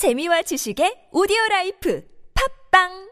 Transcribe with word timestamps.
재미와 0.00 0.40
지식의 0.40 1.08
오디오 1.12 1.36
라이프 1.50 2.02
팝빵 2.72 3.10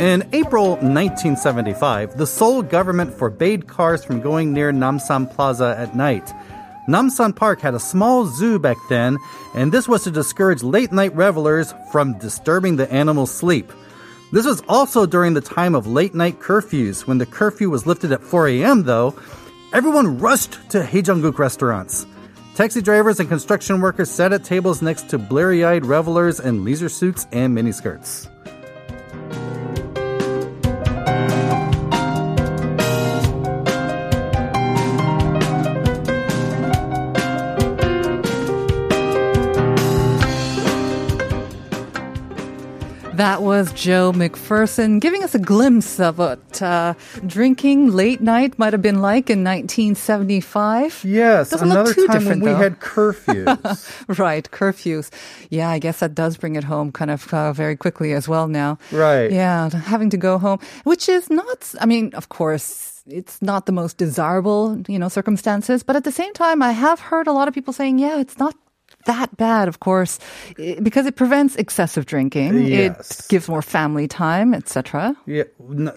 In 0.00 0.22
April 0.32 0.76
1975, 0.82 2.14
the 2.16 2.26
Seoul 2.26 2.62
government 2.62 3.12
forbade 3.12 3.68
cars 3.68 4.04
from 4.04 4.20
going 4.20 4.52
near 4.52 4.72
Namsan 4.72 5.32
Plaza 5.32 5.76
at 5.78 5.94
night. 5.94 6.32
Namsan 6.88 7.36
Park 7.36 7.60
had 7.60 7.74
a 7.74 7.80
small 7.80 8.26
zoo 8.26 8.58
back 8.58 8.78
then, 8.88 9.18
and 9.54 9.70
this 9.70 9.86
was 9.86 10.04
to 10.04 10.10
discourage 10.10 10.62
late 10.62 10.90
night 10.90 11.14
revelers 11.14 11.74
from 11.92 12.18
disturbing 12.18 12.76
the 12.76 12.90
animals' 12.90 13.30
sleep. 13.30 13.70
This 14.32 14.46
was 14.46 14.62
also 14.68 15.04
during 15.04 15.34
the 15.34 15.42
time 15.42 15.74
of 15.74 15.86
late 15.86 16.14
night 16.14 16.40
curfews. 16.40 17.06
When 17.06 17.18
the 17.18 17.26
curfew 17.26 17.68
was 17.68 17.86
lifted 17.86 18.12
at 18.12 18.22
4 18.22 18.48
a.m., 18.48 18.84
though, 18.84 19.14
everyone 19.74 20.18
rushed 20.18 20.52
to 20.70 20.80
Haejungguk 20.82 21.38
restaurants. 21.38 22.06
Taxi 22.54 22.80
drivers 22.80 23.20
and 23.20 23.28
construction 23.28 23.82
workers 23.82 24.10
sat 24.10 24.32
at 24.32 24.42
tables 24.42 24.80
next 24.80 25.10
to 25.10 25.18
bleary 25.18 25.64
eyed 25.64 25.84
revelers 25.84 26.40
in 26.40 26.64
leisure 26.64 26.88
suits 26.88 27.26
and 27.32 27.56
miniskirts. 27.56 28.28
That 43.18 43.42
was 43.42 43.72
Joe 43.72 44.12
McPherson 44.12 45.00
giving 45.00 45.24
us 45.24 45.34
a 45.34 45.40
glimpse 45.40 45.98
of 45.98 46.18
what 46.18 46.62
uh, 46.62 46.94
drinking 47.26 47.90
late 47.90 48.20
night 48.20 48.56
might 48.60 48.72
have 48.72 48.80
been 48.80 49.02
like 49.02 49.28
in 49.28 49.42
1975. 49.42 51.02
Yes, 51.04 51.50
Doesn't 51.50 51.68
another 51.68 51.88
look 51.88 51.96
too 51.96 52.06
time 52.06 52.18
different, 52.20 52.42
when 52.44 52.52
we 52.52 52.56
though. 52.56 52.62
had 52.62 52.78
curfews. 52.80 54.18
Right, 54.20 54.48
curfews. 54.52 55.10
Yeah, 55.50 55.68
I 55.68 55.80
guess 55.80 55.98
that 55.98 56.14
does 56.14 56.36
bring 56.36 56.54
it 56.54 56.62
home 56.62 56.92
kind 56.92 57.10
of 57.10 57.34
uh, 57.34 57.52
very 57.52 57.74
quickly 57.74 58.12
as 58.12 58.28
well 58.28 58.46
now. 58.46 58.78
Right. 58.92 59.32
Yeah, 59.32 59.68
having 59.70 60.10
to 60.10 60.16
go 60.16 60.38
home, 60.38 60.60
which 60.84 61.08
is 61.08 61.28
not, 61.28 61.74
I 61.80 61.86
mean, 61.86 62.14
of 62.14 62.28
course, 62.28 63.02
it's 63.08 63.42
not 63.42 63.66
the 63.66 63.72
most 63.72 63.96
desirable, 63.96 64.80
you 64.86 64.96
know, 64.98 65.08
circumstances, 65.08 65.82
but 65.82 65.96
at 65.96 66.04
the 66.04 66.12
same 66.12 66.34
time, 66.34 66.62
I 66.62 66.70
have 66.70 67.00
heard 67.00 67.26
a 67.26 67.32
lot 67.32 67.48
of 67.48 67.54
people 67.54 67.72
saying, 67.72 67.98
yeah, 67.98 68.20
it's 68.20 68.38
not 68.38 68.54
that 69.04 69.36
bad, 69.36 69.68
of 69.68 69.80
course, 69.80 70.18
because 70.56 71.06
it 71.06 71.16
prevents 71.16 71.56
excessive 71.56 72.04
drinking. 72.04 72.66
Yes. 72.66 73.20
It 73.20 73.28
gives 73.28 73.48
more 73.48 73.62
family 73.62 74.06
time, 74.08 74.52
etc. 74.54 75.16
Yeah, 75.26 75.44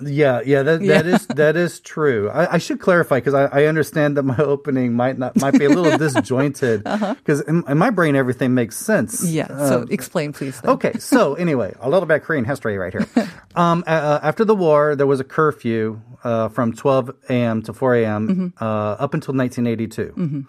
yeah, 0.03 0.41
yeah. 0.45 0.63
That 0.63 0.81
that 0.85 1.05
is 1.05 1.27
that 1.27 1.55
is 1.57 1.79
true. 1.81 2.29
I, 2.29 2.53
I 2.53 2.57
should 2.57 2.79
clarify 2.79 3.17
because 3.17 3.33
I, 3.33 3.45
I 3.45 3.65
understand 3.65 4.15
that 4.17 4.23
my 4.23 4.37
opening 4.39 4.93
might 4.93 5.17
not 5.17 5.35
might 5.41 5.57
be 5.59 5.65
a 5.65 5.69
little 5.69 5.97
disjointed 6.05 6.83
because 6.83 7.41
in, 7.41 7.63
in 7.67 7.77
my 7.77 7.89
brain 7.89 8.15
everything 8.15 8.53
makes 8.53 8.77
sense. 8.77 9.23
Yeah. 9.23 9.47
So 9.47 9.81
Uh, 9.81 9.85
explain, 9.89 10.31
please. 10.31 10.61
Then. 10.61 10.71
Okay, 10.71 10.93
so 10.99 11.33
anyway, 11.45 11.73
a 11.81 11.89
little 11.89 12.05
bit 12.07 12.17
of 12.21 12.23
Korean 12.23 12.45
history 12.45 12.77
right 12.77 12.93
here. 12.93 13.07
Um, 13.55 13.83
uh, 13.87 14.19
after 14.23 14.45
the 14.45 14.55
war, 14.55 14.95
there 14.95 15.07
was 15.07 15.19
a 15.19 15.25
curfew 15.25 15.99
uh, 16.23 16.47
from 16.49 16.71
12 16.73 17.11
a.m. 17.29 17.61
to 17.63 17.73
4 17.73 17.95
a.m. 17.95 18.53
Uh, 18.61 18.65
up 18.99 19.13
until 19.13 19.33
1982. 19.33 20.45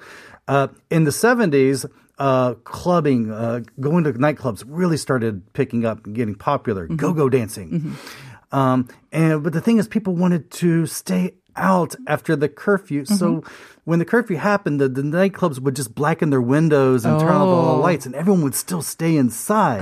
Uh, 0.48 0.69
in 0.91 1.05
the 1.05 1.11
70s, 1.11 1.86
uh, 2.18 2.55
clubbing, 2.64 3.30
uh, 3.30 3.60
going 3.80 4.05
to 4.05 4.12
nightclubs 4.12 4.64
really 4.66 4.96
started 4.96 5.52
picking 5.52 5.84
up 5.84 6.05
and 6.06 6.14
getting 6.14 6.34
popular. 6.34 6.86
Go-go 6.86 7.28
dancing. 7.28 7.96
Um, 8.52 8.88
and 9.12 9.42
but 9.42 9.52
the 9.52 9.61
thing 9.61 9.78
is, 9.78 9.89
people 9.89 10.14
wanted 10.14 10.51
to 10.52 10.86
stay 10.86 11.34
out 11.56 11.95
after 12.06 12.36
the 12.36 12.48
curfew. 12.48 13.05
So 13.05 13.42
when 13.84 13.98
the 13.98 14.05
curfew 14.05 14.36
happened, 14.36 14.80
the, 14.80 14.89
the 14.89 15.02
nightclubs 15.02 15.58
would 15.58 15.77
just 15.77 15.95
blacken 15.95 16.30
their 16.30 16.40
windows 16.40 17.05
and 17.05 17.18
turn 17.18 17.28
off 17.30 17.46
all 17.48 17.67
the 17.67 17.78
Oh. 17.78 17.80
lights, 17.80 18.06
and 18.06 18.14
everyone 18.14 18.42
would 18.42 18.55
still 18.55 18.83
stay 18.83 19.17
inside 19.17 19.80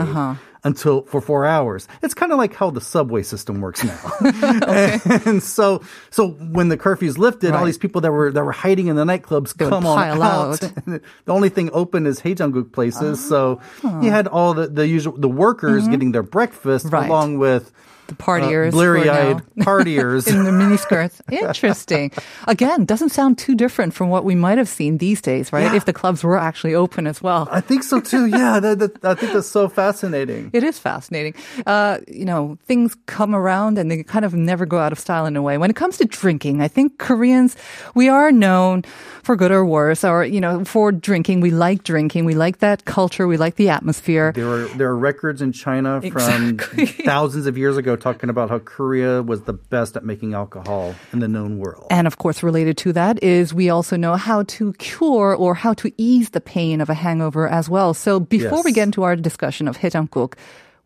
until 0.64 1.02
for 1.02 1.20
four 1.20 1.46
hours. 1.46 1.88
It's 2.02 2.14
kind 2.14 2.32
of 2.32 2.38
like 2.38 2.54
how 2.54 2.70
the 2.70 2.80
subway 2.80 3.22
system 3.22 3.60
works 3.60 3.82
now. 3.84 3.98
and 5.26 5.42
so, 5.42 5.82
so 6.10 6.28
when 6.28 6.68
the 6.68 6.76
curfew's 6.76 7.16
lifted, 7.18 7.52
all 7.52 7.64
these 7.64 7.78
people 7.78 8.00
that 8.02 8.12
were 8.12 8.30
that 8.32 8.44
were 8.44 8.52
hiding 8.52 8.88
in 8.88 8.96
the 8.96 9.04
nightclubs 9.04 9.54
They 9.54 9.68
come 9.68 9.86
on 9.86 10.20
out. 10.20 10.22
out. 10.22 10.60
the 10.86 11.02
only 11.28 11.48
thing 11.48 11.70
open 11.72 12.06
is 12.06 12.20
Haejungguk 12.20 12.72
places. 12.72 13.26
So 13.26 13.60
you 13.82 14.10
had 14.10 14.26
all 14.26 14.54
the, 14.54 14.66
the 14.68 14.86
usual 14.86 15.16
the 15.16 15.28
workers 15.28 15.88
getting 15.88 16.12
their 16.12 16.22
breakfast 16.22 16.86
Mm-hmm. 16.86 16.94
Right. 16.94 17.08
along 17.08 17.38
with 17.38 17.72
The 18.10 18.16
partiers. 18.16 18.68
uh, 18.68 18.70
bleary-eyed 18.72 19.42
partiers. 19.60 20.26
in 20.32 20.44
the 20.44 20.50
miniskirts. 20.50 21.20
Interesting. 21.32 22.10
Again, 22.46 22.84
doesn't 22.84 23.10
sound 23.10 23.38
too 23.38 23.54
different 23.54 23.94
from 23.94 24.08
what 24.10 24.24
we 24.24 24.34
might 24.34 24.58
have 24.58 24.68
seen 24.68 24.98
these 24.98 25.20
days, 25.22 25.52
right? 25.52 25.62
Yeah. 25.70 25.76
If 25.76 25.84
the 25.86 25.92
clubs 25.92 26.22
were 26.22 26.36
actually 26.38 26.74
open 26.74 27.06
as 27.06 27.22
well. 27.22 27.48
I 27.50 27.60
think 27.60 27.82
so 27.82 28.00
too. 28.00 28.26
Yeah, 28.40 28.60
that, 28.60 28.78
that, 28.78 29.04
I 29.04 29.14
think 29.14 29.32
that's 29.32 29.48
so 29.48 29.68
fascinating. 29.68 30.50
It 30.52 30.62
is 30.62 30.78
fascinating. 30.78 31.34
Uh, 31.66 31.98
you 32.08 32.24
know, 32.24 32.58
things 32.64 32.96
come 33.06 33.34
around 33.34 33.76
and 33.78 33.90
they 33.90 34.02
kind 34.04 34.24
of 34.24 34.34
never 34.34 34.66
go 34.66 34.78
out 34.78 34.92
of 34.92 34.98
style 34.98 35.26
in 35.26 35.36
a 35.36 35.42
way. 35.42 35.58
When 35.58 35.70
it 35.70 35.76
comes 35.76 35.96
to 35.98 36.04
drinking, 36.04 36.60
I 36.62 36.68
think 36.68 36.98
Koreans, 36.98 37.56
we 37.94 38.08
are 38.08 38.30
known 38.32 38.82
for 39.22 39.36
good 39.36 39.50
or 39.50 39.64
worse, 39.66 40.04
or, 40.04 40.24
you 40.24 40.40
know, 40.40 40.64
for 40.64 40.90
drinking. 40.92 41.40
We 41.40 41.50
like 41.50 41.82
drinking. 41.84 42.24
We 42.24 42.34
like 42.34 42.58
that 42.58 42.84
culture. 42.84 43.26
We 43.26 43.36
like 43.36 43.56
the 43.56 43.68
atmosphere. 43.68 44.32
There 44.34 44.48
are 44.48 44.68
there 44.78 44.88
are 44.88 44.96
records 44.96 45.42
in 45.42 45.52
China 45.52 46.00
from 46.00 46.06
Exactly. 46.06 46.86
thousands 47.04 47.46
of 47.46 47.58
years 47.58 47.76
ago 47.76 47.96
talking 48.00 48.30
about 48.30 48.50
how 48.50 48.58
Korea 48.58 49.22
was 49.22 49.42
the 49.42 49.52
best 49.52 49.96
at 49.96 50.04
making 50.04 50.34
alcohol 50.34 50.94
in 51.12 51.20
the 51.20 51.28
known 51.28 51.58
world. 51.58 51.86
And 51.90 52.06
of 52.06 52.18
course, 52.18 52.42
related 52.42 52.76
to 52.78 52.92
that 52.94 53.22
is 53.22 53.54
we 53.54 53.70
also 53.70 53.96
know 53.96 54.16
how 54.16 54.42
to 54.44 54.72
cure 54.74 55.34
or 55.34 55.54
how 55.54 55.74
to 55.74 55.92
ease 55.96 56.30
the 56.30 56.40
pain 56.40 56.80
of 56.80 56.90
a 56.90 56.94
hangover 56.94 57.48
as 57.48 57.68
well. 57.68 57.94
So 57.94 58.18
before 58.18 58.58
yes. 58.58 58.64
we 58.64 58.72
get 58.72 58.84
into 58.84 59.02
our 59.02 59.14
discussion 59.16 59.68
of 59.68 59.78
haejangguk, 59.78 60.34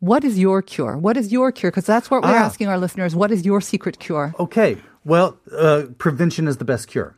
what 0.00 0.24
is 0.24 0.38
your 0.38 0.60
cure? 0.60 0.98
What 0.98 1.16
is 1.16 1.32
your 1.32 1.50
cure? 1.50 1.70
Because 1.70 1.86
that's 1.86 2.10
what 2.10 2.22
we're 2.22 2.28
ah. 2.28 2.44
asking 2.44 2.68
our 2.68 2.78
listeners. 2.78 3.16
What 3.16 3.30
is 3.30 3.46
your 3.46 3.60
secret 3.60 3.98
cure? 3.98 4.34
Okay. 4.38 4.76
Well, 5.04 5.38
uh, 5.56 5.84
prevention 5.98 6.48
is 6.48 6.58
the 6.58 6.64
best 6.64 6.88
cure. 6.88 7.14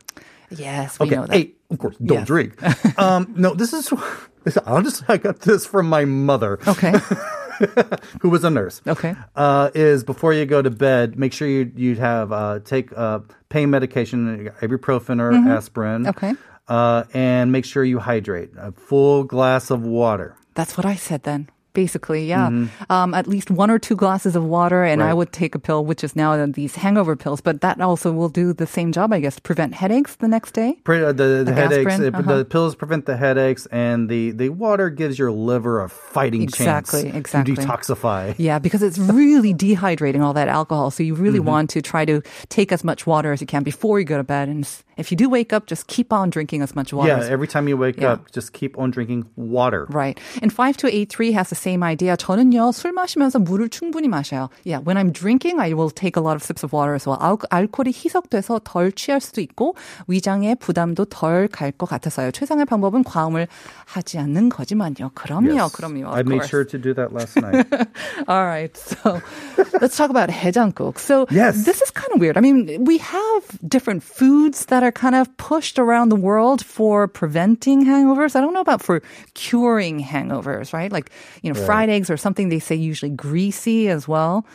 Yes, 0.49 0.99
we 0.99 1.07
okay. 1.07 1.15
know 1.15 1.25
that. 1.25 1.49
Of 1.69 1.79
course, 1.79 1.97
don't 1.97 2.19
yeah. 2.19 2.25
drink. 2.25 2.99
um, 2.99 3.33
no, 3.35 3.53
this 3.53 3.73
is 3.73 3.91
honestly, 4.65 5.05
I 5.09 5.17
got 5.17 5.41
this 5.41 5.65
from 5.65 5.89
my 5.89 6.05
mother. 6.05 6.59
Okay. 6.67 6.93
who 8.21 8.29
was 8.29 8.43
a 8.43 8.49
nurse. 8.49 8.81
Okay. 8.87 9.15
uh, 9.35 9.69
is 9.73 10.03
before 10.03 10.33
you 10.33 10.45
go 10.45 10.61
to 10.61 10.69
bed, 10.69 11.17
make 11.17 11.33
sure 11.33 11.47
you 11.47 11.71
you 11.75 11.95
have 11.95 12.31
uh, 12.31 12.59
take 12.63 12.91
uh, 12.97 13.19
pain 13.49 13.69
medication, 13.69 14.49
ibuprofen 14.61 15.19
or 15.19 15.33
aspirin. 15.33 16.03
Mm-hmm. 16.03 16.09
Okay. 16.09 16.33
Uh, 16.67 17.03
and 17.13 17.51
make 17.51 17.63
sure 17.65 17.83
you 17.83 17.99
hydrate. 17.99 18.51
A 18.57 18.71
full 18.73 19.23
glass 19.23 19.71
of 19.71 19.83
water. 19.83 20.35
That's 20.53 20.75
what 20.75 20.85
I 20.85 20.95
said 20.95 21.23
then. 21.23 21.49
Basically, 21.77 22.25
yeah. 22.25 22.47
Um, 22.89 23.13
at 23.13 23.27
least 23.27 23.51
one 23.51 23.69
or 23.69 23.77
two 23.77 23.95
glasses 23.95 24.35
of 24.35 24.43
water, 24.43 24.81
and 24.83 24.97
I 25.03 25.09
Mm-hmm. 25.09 25.17
Would 25.17 25.31
take 25.31 25.53
a 25.53 25.59
pill, 25.67 25.85
which 25.85 26.03
is 26.03 26.15
now 26.15 26.29
these 26.47 26.73
hangover 26.75 27.15
pills. 27.15 27.39
But 27.39 27.61
that 27.61 27.79
also 27.79 28.11
will 28.11 28.29
do 28.29 28.51
the 28.51 28.65
same 28.65 28.89
job, 28.91 29.13
I 29.13 29.19
guess, 29.19 29.35
to 29.37 29.41
prevent 29.49 29.75
headaches 29.75 30.15
the 30.17 30.27
next 30.27 30.51
day. 30.57 30.71
Pre- 30.83 31.03
uh, 31.05 31.11
the, 31.21 31.43
the 31.45 31.53
Like 31.53 31.61
headaches, 31.61 31.99
uh, 31.99 32.09
Uh-huh. 32.09 32.37
the 32.37 32.45
pills 32.45 32.73
prevent 32.75 33.05
the 33.05 33.15
headaches, 33.15 33.67
and 33.69 34.09
the, 34.09 34.31
the 34.41 34.49
water 34.49 34.89
gives 34.89 35.15
your 35.21 35.31
liver 35.31 35.75
a 35.85 35.89
fighting 35.89 36.41
Exactly, 36.41 37.03
chance 37.03 37.15
exactly. 37.15 37.55
to 37.55 37.61
detoxify. 37.61 38.33
Yeah, 38.39 38.57
because 38.59 38.81
it's 38.81 38.97
really 38.97 39.53
dehydrating 39.53 40.21
all 40.25 40.33
that 40.33 40.47
alcohol. 40.49 40.89
So 40.89 41.03
you 41.03 41.13
really 41.13 41.37
Mm-hmm. 41.39 41.53
want 41.53 41.69
to 41.77 41.81
try 41.81 42.03
to 42.05 42.21
take 42.49 42.69
as 42.73 42.83
much 42.83 43.05
water 43.05 43.29
as 43.33 43.39
you 43.41 43.47
can 43.53 43.61
before 43.63 43.99
you 44.01 44.05
go 44.13 44.17
to 44.17 44.23
bed. 44.25 44.49
And 44.49 44.65
if 44.96 45.10
you 45.10 45.16
do 45.16 45.28
wake 45.28 45.52
up, 45.52 45.66
just 45.66 45.86
keep 45.88 46.12
on 46.12 46.28
drinking 46.30 46.60
as 46.62 46.74
much 46.76 46.92
water. 46.92 47.08
Yeah, 47.08 47.18
as- 47.24 47.30
every 47.30 47.48
time 47.48 47.66
you 47.68 47.76
wake 47.76 47.96
Yeah. 48.00 48.12
up, 48.12 48.30
just 48.30 48.52
keep 48.52 48.76
on 48.78 48.90
drinking 48.90 49.24
water. 49.36 49.86
Right. 49.88 50.20
And 50.42 50.52
5283 50.52 51.32
has 51.32 51.48
the 51.48 51.56
same 51.56 51.82
idea. 51.82 52.16
저는요, 52.16 52.72
술 52.72 52.92
마시면서 52.92 53.38
물을 53.38 53.68
충분히 53.68 54.08
마셔요. 54.08 54.48
Yeah, 54.64 54.78
when 54.84 54.96
I'm 54.96 55.10
drinking, 55.12 55.58
I 55.60 55.72
will 55.72 55.90
take 55.90 56.16
a 56.16 56.22
lot 56.22 56.36
of 56.36 56.42
sips 56.44 56.62
of 56.62 56.72
water 56.72 56.94
as 56.94 57.08
well. 57.08 57.18
알, 57.20 57.36
알코올이 57.50 57.92
희석돼서 57.92 58.60
덜 58.64 58.92
취할 58.92 59.20
수도 59.20 59.40
있고, 59.40 59.74
위장의 60.08 60.56
부담도 60.56 61.06
덜 61.06 61.48
갈 61.48 61.72
것 61.72 61.88
같아서요. 61.88 62.30
최상의 62.32 62.66
방법은 62.66 63.02
과음을 63.04 63.48
하지 63.86 64.18
않는 64.18 64.50
거지만요. 64.50 65.10
그럼요, 65.14 65.56
Yes. 65.56 65.72
그럼요. 65.76 66.12
I 66.12 66.20
of 66.20 66.28
made 66.28 66.44
course. 66.44 66.50
sure 66.50 66.64
to 66.64 66.78
do 66.78 66.92
that 66.94 67.12
last 67.14 67.40
night. 67.40 67.64
All 68.28 68.44
right. 68.44 68.76
So 68.76 69.20
let's 69.80 69.96
talk 69.96 70.10
about 70.10 70.28
해장국. 70.30 70.98
So 70.98 71.26
Yes. 71.30 71.64
this 71.64 71.80
is 71.80 71.90
kind 71.90 72.12
of 72.14 72.20
weird. 72.20 72.36
I 72.36 72.40
mean, 72.44 72.84
we 72.84 72.98
have 72.98 73.42
different 73.66 74.02
foods 74.04 74.66
that 74.66 74.82
are 74.84 74.85
kind 74.91 75.15
of 75.15 75.35
pushed 75.37 75.79
around 75.79 76.09
the 76.09 76.15
world 76.15 76.63
for 76.65 77.07
preventing 77.07 77.85
hangovers. 77.85 78.35
I 78.35 78.41
don't 78.41 78.53
know 78.53 78.61
about 78.61 78.81
for 78.81 79.01
curing 79.33 79.99
hangovers, 80.01 80.73
right? 80.73 80.91
Like, 80.91 81.11
you 81.41 81.51
know, 81.51 81.59
fried 81.65 81.89
eggs 81.89 82.09
or 82.09 82.17
something 82.17 82.49
they 82.49 82.59
say 82.59 82.75
usually 82.75 83.11
greasy 83.11 83.89
as 83.89 84.07
well. 84.07 84.45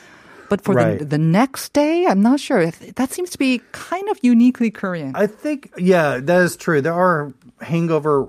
But 0.52 0.60
for 0.60 0.74
Right. 0.76 0.98
the, 1.00 1.16
the 1.16 1.22
next 1.40 1.72
day, 1.72 2.04
I'm 2.04 2.20
not 2.20 2.38
sure. 2.40 2.68
That 3.00 3.08
seems 3.10 3.30
to 3.32 3.38
be 3.40 3.60
kind 3.72 4.04
of 4.12 4.18
uniquely 4.20 4.70
Korean. 4.70 5.16
I 5.16 5.26
think, 5.26 5.72
yeah, 5.80 6.20
that 6.20 6.40
is 6.42 6.56
true. 6.60 6.80
There 6.84 6.92
are 6.92 7.32
hangover 7.64 8.20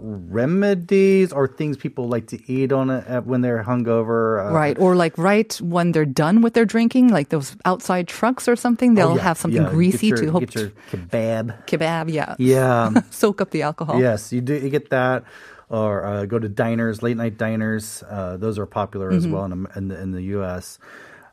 remedies 0.48 1.34
or 1.34 1.48
things 1.48 1.76
people 1.76 2.08
like 2.08 2.28
to 2.28 2.38
eat 2.52 2.72
on 2.72 2.90
it 2.90 3.04
uh, 3.10 3.22
when 3.22 3.42
they're 3.42 3.64
hungover. 3.64 4.40
Uh, 4.40 4.54
Right. 4.54 4.78
Or 4.80 4.96
like 4.96 5.18
right 5.18 5.52
when 5.62 5.92
they're 5.92 6.06
done 6.06 6.42
with 6.42 6.54
their 6.54 6.66
drinking, 6.66 7.10
like 7.10 7.30
those 7.30 7.56
outside 7.66 8.08
trucks 8.08 8.48
or 8.48 8.56
something, 8.56 8.94
they'll 8.96 9.10
oh, 9.10 9.16
yeah, 9.16 9.24
have 9.24 9.38
something 9.38 9.62
yeah, 9.64 9.70
greasy 9.70 10.08
your, 10.08 10.18
to 10.18 10.32
hope 10.32 10.42
get 10.48 10.56
your 10.56 10.70
kebab. 10.92 11.66
kebab, 11.66 12.12
yeah. 12.14 12.36
Yeah. 12.40 13.02
Soak 13.12 13.42
up 13.42 13.50
the 13.52 13.64
alcohol. 13.64 14.00
Yes, 14.00 14.32
you 14.32 14.42
do. 14.42 14.54
You 14.56 14.70
get 14.70 14.90
that, 14.92 15.24
or 15.70 16.06
uh, 16.06 16.26
go 16.26 16.38
to 16.40 16.48
diners, 16.48 17.02
late 17.04 17.18
night 17.18 17.38
diners. 17.38 18.04
Uh, 18.08 18.38
those 18.38 18.60
are 18.60 18.66
popular 18.68 19.10
as 19.12 19.26
Mm-hmm. 19.26 19.34
well 19.34 19.46
in, 19.46 19.68
in 19.76 19.88
the 19.90 19.98
in 20.02 20.12
the 20.12 20.22
U.S. 20.38 20.78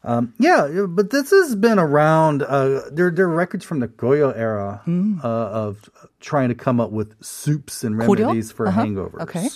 Um, 0.02 0.32
yeah, 0.38 0.86
but 0.88 1.10
this 1.10 1.30
has 1.30 1.54
been 1.54 1.78
around. 1.78 2.42
Uh, 2.42 2.82
there, 2.90 3.10
there 3.10 3.26
are 3.26 3.34
records 3.34 3.64
from 3.66 3.80
the 3.80 3.88
Goryeo 3.88 4.34
era 4.36 4.80
Mm. 4.86 5.22
uh, 5.22 5.28
of 5.28 5.90
trying 6.20 6.48
to 6.48 6.54
come 6.54 6.80
up 6.80 6.90
with 6.90 7.22
soups 7.22 7.84
and 7.84 7.98
remedies 7.98 8.50
for 8.50 8.66
Uh-huh. 8.66 8.82
hangovers. 8.84 9.20
Okay. 9.22 9.48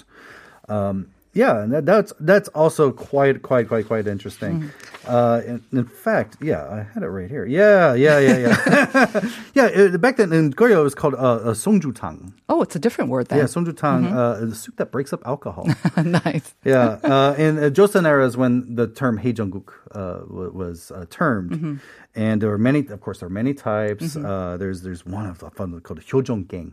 Um, 0.69 1.09
yeah, 1.35 1.63
and 1.63 1.73
that, 1.73 1.85
that's 1.87 2.13
that's 2.21 2.49
also 2.55 2.91
quite 2.93 3.43
quite 3.43 3.69
quite 3.69 3.87
quite 3.87 4.07
interesting. 4.07 4.61
Mm-hmm. 4.63 4.69
Uh, 5.07 5.41
in, 5.45 5.63
in 5.73 5.85
fact, 5.85 6.39
yeah, 6.41 6.65
I 6.67 6.83
had 6.95 7.03
it 7.03 7.09
right 7.09 7.29
here. 7.29 7.45
Yeah, 7.45 7.93
yeah, 7.93 8.19
yeah, 8.19 8.39
yeah. 8.39 9.29
yeah, 9.55 9.67
it, 9.67 10.01
back 10.01 10.17
then 10.17 10.33
in 10.33 10.51
Goryeo 10.53 10.81
it 10.81 10.83
was 10.83 10.95
called 10.95 11.15
uh, 11.15 11.19
uh, 11.19 11.55
songjutang. 11.55 12.33
Oh, 12.49 12.63
it's 12.63 12.75
a 12.75 12.79
different 12.79 13.11
word 13.11 13.29
then. 13.29 13.39
Yeah, 13.39 13.45
songjutang, 13.45 14.05
Mm-hmm. 14.07 14.17
uh, 14.17 14.41
the 14.47 14.55
soup 14.55 14.77
that 14.77 14.91
breaks 14.93 15.13
up 15.13 15.21
alcohol. 15.27 15.69
nice. 16.03 16.55
yeah, 16.65 16.99
uh, 17.05 17.35
in 17.37 17.59
uh, 17.59 17.69
Joseon 17.69 18.07
era 18.07 18.25
is 18.27 18.37
when 18.37 18.75
the 18.77 18.87
term 18.87 19.19
hejeongguk 19.19 19.69
uh, 19.93 20.21
wa- 20.29 20.49
was 20.51 20.91
uh, 20.91 21.05
termed, 21.11 21.51
Mm-hmm. 21.53 21.75
and 22.15 22.41
there 22.41 22.49
were 22.49 22.59
many. 22.59 22.81
Of 22.89 23.01
course, 23.03 23.19
there 23.21 23.27
are 23.27 23.39
many 23.43 23.53
types. 23.55 24.17
Uh, 24.17 24.57
there's 24.57 24.81
there's 24.83 25.05
one 25.05 25.27
of 25.27 25.41
them 25.57 25.81
called 25.83 26.01
hyojonggaeng. 26.01 26.73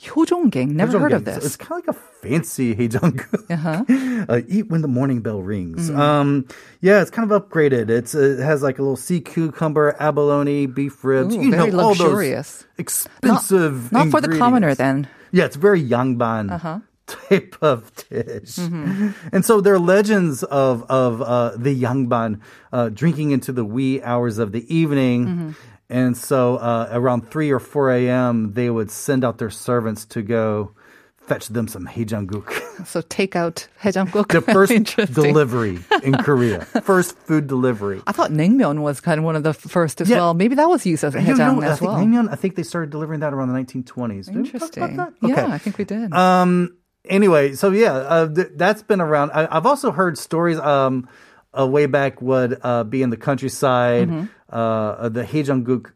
Hyojonggaeng. 0.00 0.70
Never 0.70 0.98
heard 0.98 1.12
of 1.12 1.24
this. 1.24 1.44
It's 1.44 1.56
kind 1.56 1.80
of 1.82 1.86
like 1.86 1.96
a 1.96 2.00
fancy 2.22 2.74
hejeongguk. 2.74 3.44
Uh-huh. 3.54 3.84
uh, 4.28 4.40
eat 4.48 4.68
when 4.68 4.82
the 4.82 4.88
morning 4.88 5.20
bell 5.20 5.40
rings. 5.42 5.90
Mm. 5.90 5.96
Um, 5.98 6.48
yeah, 6.80 7.00
it's 7.02 7.10
kind 7.10 7.30
of 7.30 7.42
upgraded. 7.48 7.88
It's 7.90 8.14
it 8.14 8.38
has 8.40 8.62
like 8.62 8.78
a 8.78 8.82
little 8.82 8.96
sea 8.96 9.20
cucumber, 9.20 9.94
abalone, 10.00 10.66
beef 10.66 11.04
ribs. 11.04 11.34
Ooh, 11.36 11.40
you 11.40 11.50
very 11.50 11.70
know 11.70 11.80
all 11.80 11.88
luxurious. 11.90 12.58
those 12.58 12.66
expensive. 12.78 13.92
Not 13.92 14.08
for 14.10 14.20
the 14.20 14.36
commoner 14.36 14.74
then. 14.74 15.08
Yeah, 15.32 15.44
it's 15.46 15.56
very 15.56 15.82
Yangban 15.82 16.50
Uh-huh. 16.52 16.78
type 17.28 17.56
of 17.60 17.92
dish. 18.08 18.56
Mm-hmm. 18.56 19.10
And 19.32 19.44
so 19.44 19.60
there 19.60 19.74
are 19.74 19.78
legends 19.78 20.42
of 20.42 20.82
of 20.90 21.20
uh, 21.22 21.56
the 21.56 21.74
Yangban 21.74 22.40
uh, 22.72 22.88
drinking 22.88 23.30
into 23.32 23.52
the 23.52 23.64
wee 23.64 24.02
hours 24.02 24.38
of 24.38 24.52
the 24.52 24.64
evening. 24.74 25.26
Mm-hmm. 25.26 25.50
And 25.90 26.16
so 26.16 26.56
uh, 26.56 26.88
around 26.92 27.30
3 27.30 27.50
or 27.50 27.60
4 27.60 27.90
a.m., 27.92 28.52
they 28.54 28.70
would 28.70 28.90
send 28.90 29.22
out 29.22 29.36
their 29.36 29.50
servants 29.50 30.06
to 30.06 30.22
go 30.22 30.74
fetch 31.18 31.48
them 31.48 31.68
some 31.68 31.86
hejangguk. 31.86 32.48
So 32.86 33.00
take 33.02 33.36
out 33.36 33.68
hejangguk. 33.80 34.28
the 34.32 34.40
first 34.56 35.14
delivery 35.14 35.78
in 36.02 36.14
Korea. 36.14 36.64
First 36.82 37.16
food 37.18 37.46
delivery. 37.46 38.02
I 38.06 38.10
thought 38.12 38.32
naengmyeon 38.32 38.80
was 38.82 39.00
kind 39.00 39.18
of 39.20 39.24
one 39.24 39.36
of 39.36 39.44
the 39.44 39.54
first 39.54 40.00
as 40.00 40.10
Yeah. 40.10 40.16
well. 40.16 40.34
Maybe 40.34 40.56
that 40.56 40.68
was 40.68 40.84
used 40.84 41.04
as 41.04 41.14
a 41.14 41.22
You 41.22 41.34
hejang 41.34 41.60
know, 41.60 41.62
I 41.62 41.66
as 41.66 41.78
think 41.78 41.92
well. 41.92 42.00
naengmyeon, 42.00 42.32
I 42.32 42.34
think 42.34 42.56
they 42.56 42.64
started 42.64 42.90
delivering 42.90 43.20
that 43.20 43.32
around 43.32 43.52
the 43.52 43.58
1920s. 43.60 44.26
Did 44.26 44.34
we 44.36 44.50
talk 44.50 44.76
about 44.76 44.90
Interesting. 44.90 44.96
that? 44.96 45.12
Yeah, 45.22 45.46
I 45.54 45.58
think 45.58 45.78
we 45.78 45.84
did. 45.84 46.12
Um. 46.12 46.76
Anyway, 47.06 47.54
so 47.54 47.70
yeah, 47.70 47.92
uh, 47.94 48.28
th- 48.28 48.48
that's 48.56 48.82
been 48.82 49.00
around. 49.00 49.30
I- 49.32 49.48
I've 49.54 49.66
also 49.66 49.90
heard 49.90 50.16
stories. 50.18 50.58
Um, 50.58 51.08
uh, 51.56 51.66
way 51.66 51.86
back 51.86 52.20
would 52.20 52.58
uh, 52.62 52.82
be 52.84 53.02
in 53.02 53.10
the 53.10 53.16
countryside. 53.16 54.08
Mm-hmm. 54.08 54.26
Uh, 54.50 55.08
the 55.08 55.22
Hejeongguk 55.24 55.92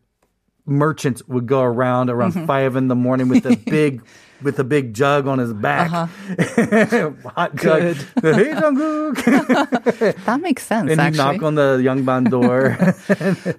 merchant 0.69 1.23
would 1.29 1.47
go 1.47 1.63
around 1.63 2.11
around 2.11 2.35
Mm-hmm. 2.35 2.47
five 2.47 2.77
in 2.77 2.89
the 2.89 2.95
morning 2.95 3.29
with 3.29 3.47
a 3.47 3.57
big. 3.67 4.03
With 4.41 4.61
a 4.61 4.63
big 4.63 4.95
jug 4.95 5.27
on 5.27 5.41
his 5.41 5.53
back, 5.53 5.91
hot 5.91 7.57
jug. 7.57 7.83
Uh-huh. 7.83 8.21
The 8.23 8.33
Hejeongguk, 9.19 10.25
that 10.27 10.41
makes 10.41 10.65
sense, 10.65 10.93
and 10.93 11.01
actually. 11.01 11.19
knock 11.19 11.43
on 11.43 11.57
the 11.57 11.79
Yangban 11.83 12.31
door. 12.31 12.77